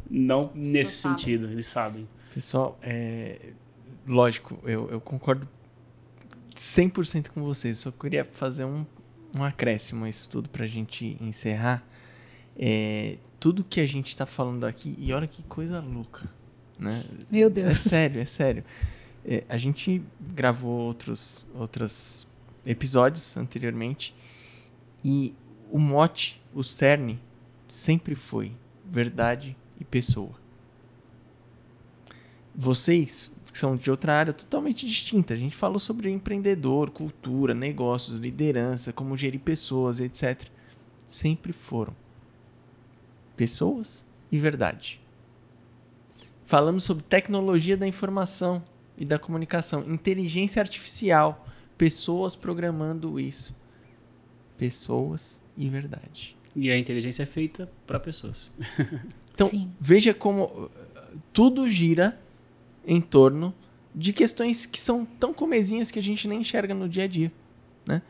[0.08, 1.18] não nesse sabem.
[1.18, 2.06] sentido, eles sabem.
[2.32, 3.52] Pessoal, é,
[4.06, 5.48] lógico, eu, eu concordo
[6.54, 7.78] 100% com vocês.
[7.78, 8.84] Só queria fazer um,
[9.36, 11.84] um acréscimo a isso tudo para a gente encerrar.
[12.58, 16.28] É, tudo que a gente está falando aqui, e olha que coisa louca,
[16.78, 17.04] né?
[17.30, 17.76] Meu É Deus.
[17.78, 18.64] sério, é sério.
[19.24, 22.26] É, a gente gravou outros, outros
[22.64, 24.14] episódios anteriormente
[25.04, 25.34] e
[25.70, 27.20] o mote, o cerne,
[27.66, 28.52] sempre foi
[28.84, 30.32] verdade e pessoa.
[32.54, 38.16] Vocês, que são de outra área totalmente distinta, a gente falou sobre empreendedor, cultura, negócios,
[38.16, 40.48] liderança, como gerir pessoas, etc.
[41.06, 41.94] Sempre foram
[43.36, 45.00] pessoas e verdade.
[46.44, 48.62] Falamos sobre tecnologia da informação
[48.96, 51.46] e da comunicação, inteligência artificial,
[51.76, 53.54] pessoas programando isso.
[54.56, 56.36] Pessoas e verdade.
[56.54, 58.52] E a inteligência é feita para pessoas.
[59.36, 59.70] Então, Sim.
[59.78, 60.70] veja como uh,
[61.30, 62.18] tudo gira
[62.86, 63.54] em torno
[63.94, 67.30] de questões que são tão comezinhas que a gente nem enxerga no dia a dia,
[67.84, 68.00] né?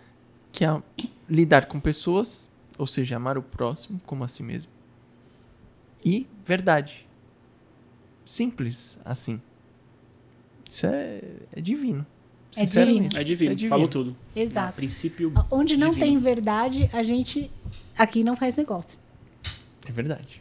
[0.52, 0.82] Que é
[1.28, 4.70] lidar com pessoas, ou seja, amar o próximo como a si mesmo.
[6.04, 7.08] E verdade.
[8.24, 9.42] Simples assim.
[10.68, 11.20] Isso é,
[11.50, 12.06] é divino.
[12.56, 14.16] É Sinceramente, É isso divino, falou tudo.
[14.34, 14.72] Exato.
[14.74, 15.32] Princípio.
[15.50, 16.06] Onde não divino.
[16.06, 17.50] tem verdade, a gente
[17.96, 18.98] aqui não faz negócio.
[19.86, 20.40] É verdade.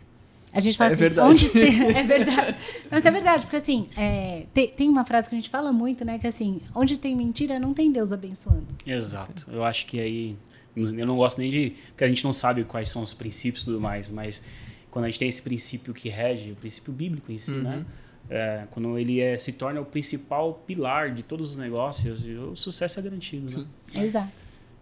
[0.54, 1.28] A gente fala É assim, verdade.
[1.28, 1.82] onde tem.
[1.96, 2.56] É verdade.
[2.90, 6.06] Mas é verdade, porque assim, é, tem, tem uma frase que a gente fala muito,
[6.06, 6.18] né?
[6.18, 8.66] Que assim, onde tem mentira, não tem Deus abençoando.
[8.86, 9.52] Exato.
[9.52, 10.36] Eu acho que aí.
[10.76, 11.74] Eu não gosto nem de.
[11.90, 14.44] Porque a gente não sabe quais são os princípios e tudo mais, mas
[14.90, 17.86] quando a gente tem esse princípio que rege, o princípio bíblico em si, né?
[18.30, 22.56] É, quando ele é, se torna o principal pilar de todos os negócios, e o
[22.56, 23.66] sucesso é garantido, né?
[24.04, 24.32] Exato.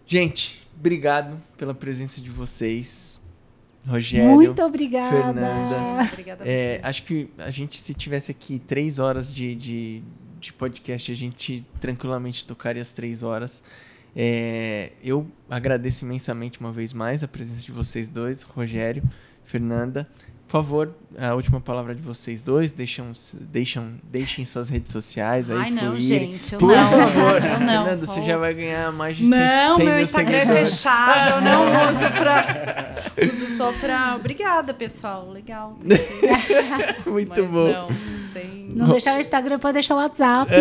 [0.06, 3.20] Gente, obrigado pela presença de vocês.
[3.86, 4.32] Rogério.
[4.32, 5.10] Muito obrigada.
[5.10, 6.10] Fernanda.
[6.12, 10.04] Obrigada a É, acho que a gente, se tivesse aqui três horas de, de,
[10.40, 13.64] de podcast, a gente tranquilamente tocaria as três horas.
[14.16, 19.04] É, eu agradeço imensamente uma vez mais a presença de vocês dois, Rogério,
[19.44, 20.08] Fernanda.
[20.54, 25.58] Por favor, a última palavra de vocês dois, deixam, deixam, deixem suas redes sociais aí
[25.58, 26.34] Ai, não, fluírem.
[26.34, 26.90] gente, eu Por não.
[26.92, 27.86] favor, eu não.
[27.86, 31.30] Fernanda, você já vai ganhar mais de 100, Não, 100 meu mil Instagram é fechado,
[31.38, 32.96] eu não uso pra.
[33.34, 34.16] Uso só pra.
[34.16, 35.28] Obrigada, pessoal.
[35.32, 35.76] Legal.
[37.08, 37.72] Muito Mas bom.
[37.74, 37.88] Não,
[38.32, 38.70] sem.
[38.76, 40.52] Não deixar o Instagram, pode deixar o WhatsApp.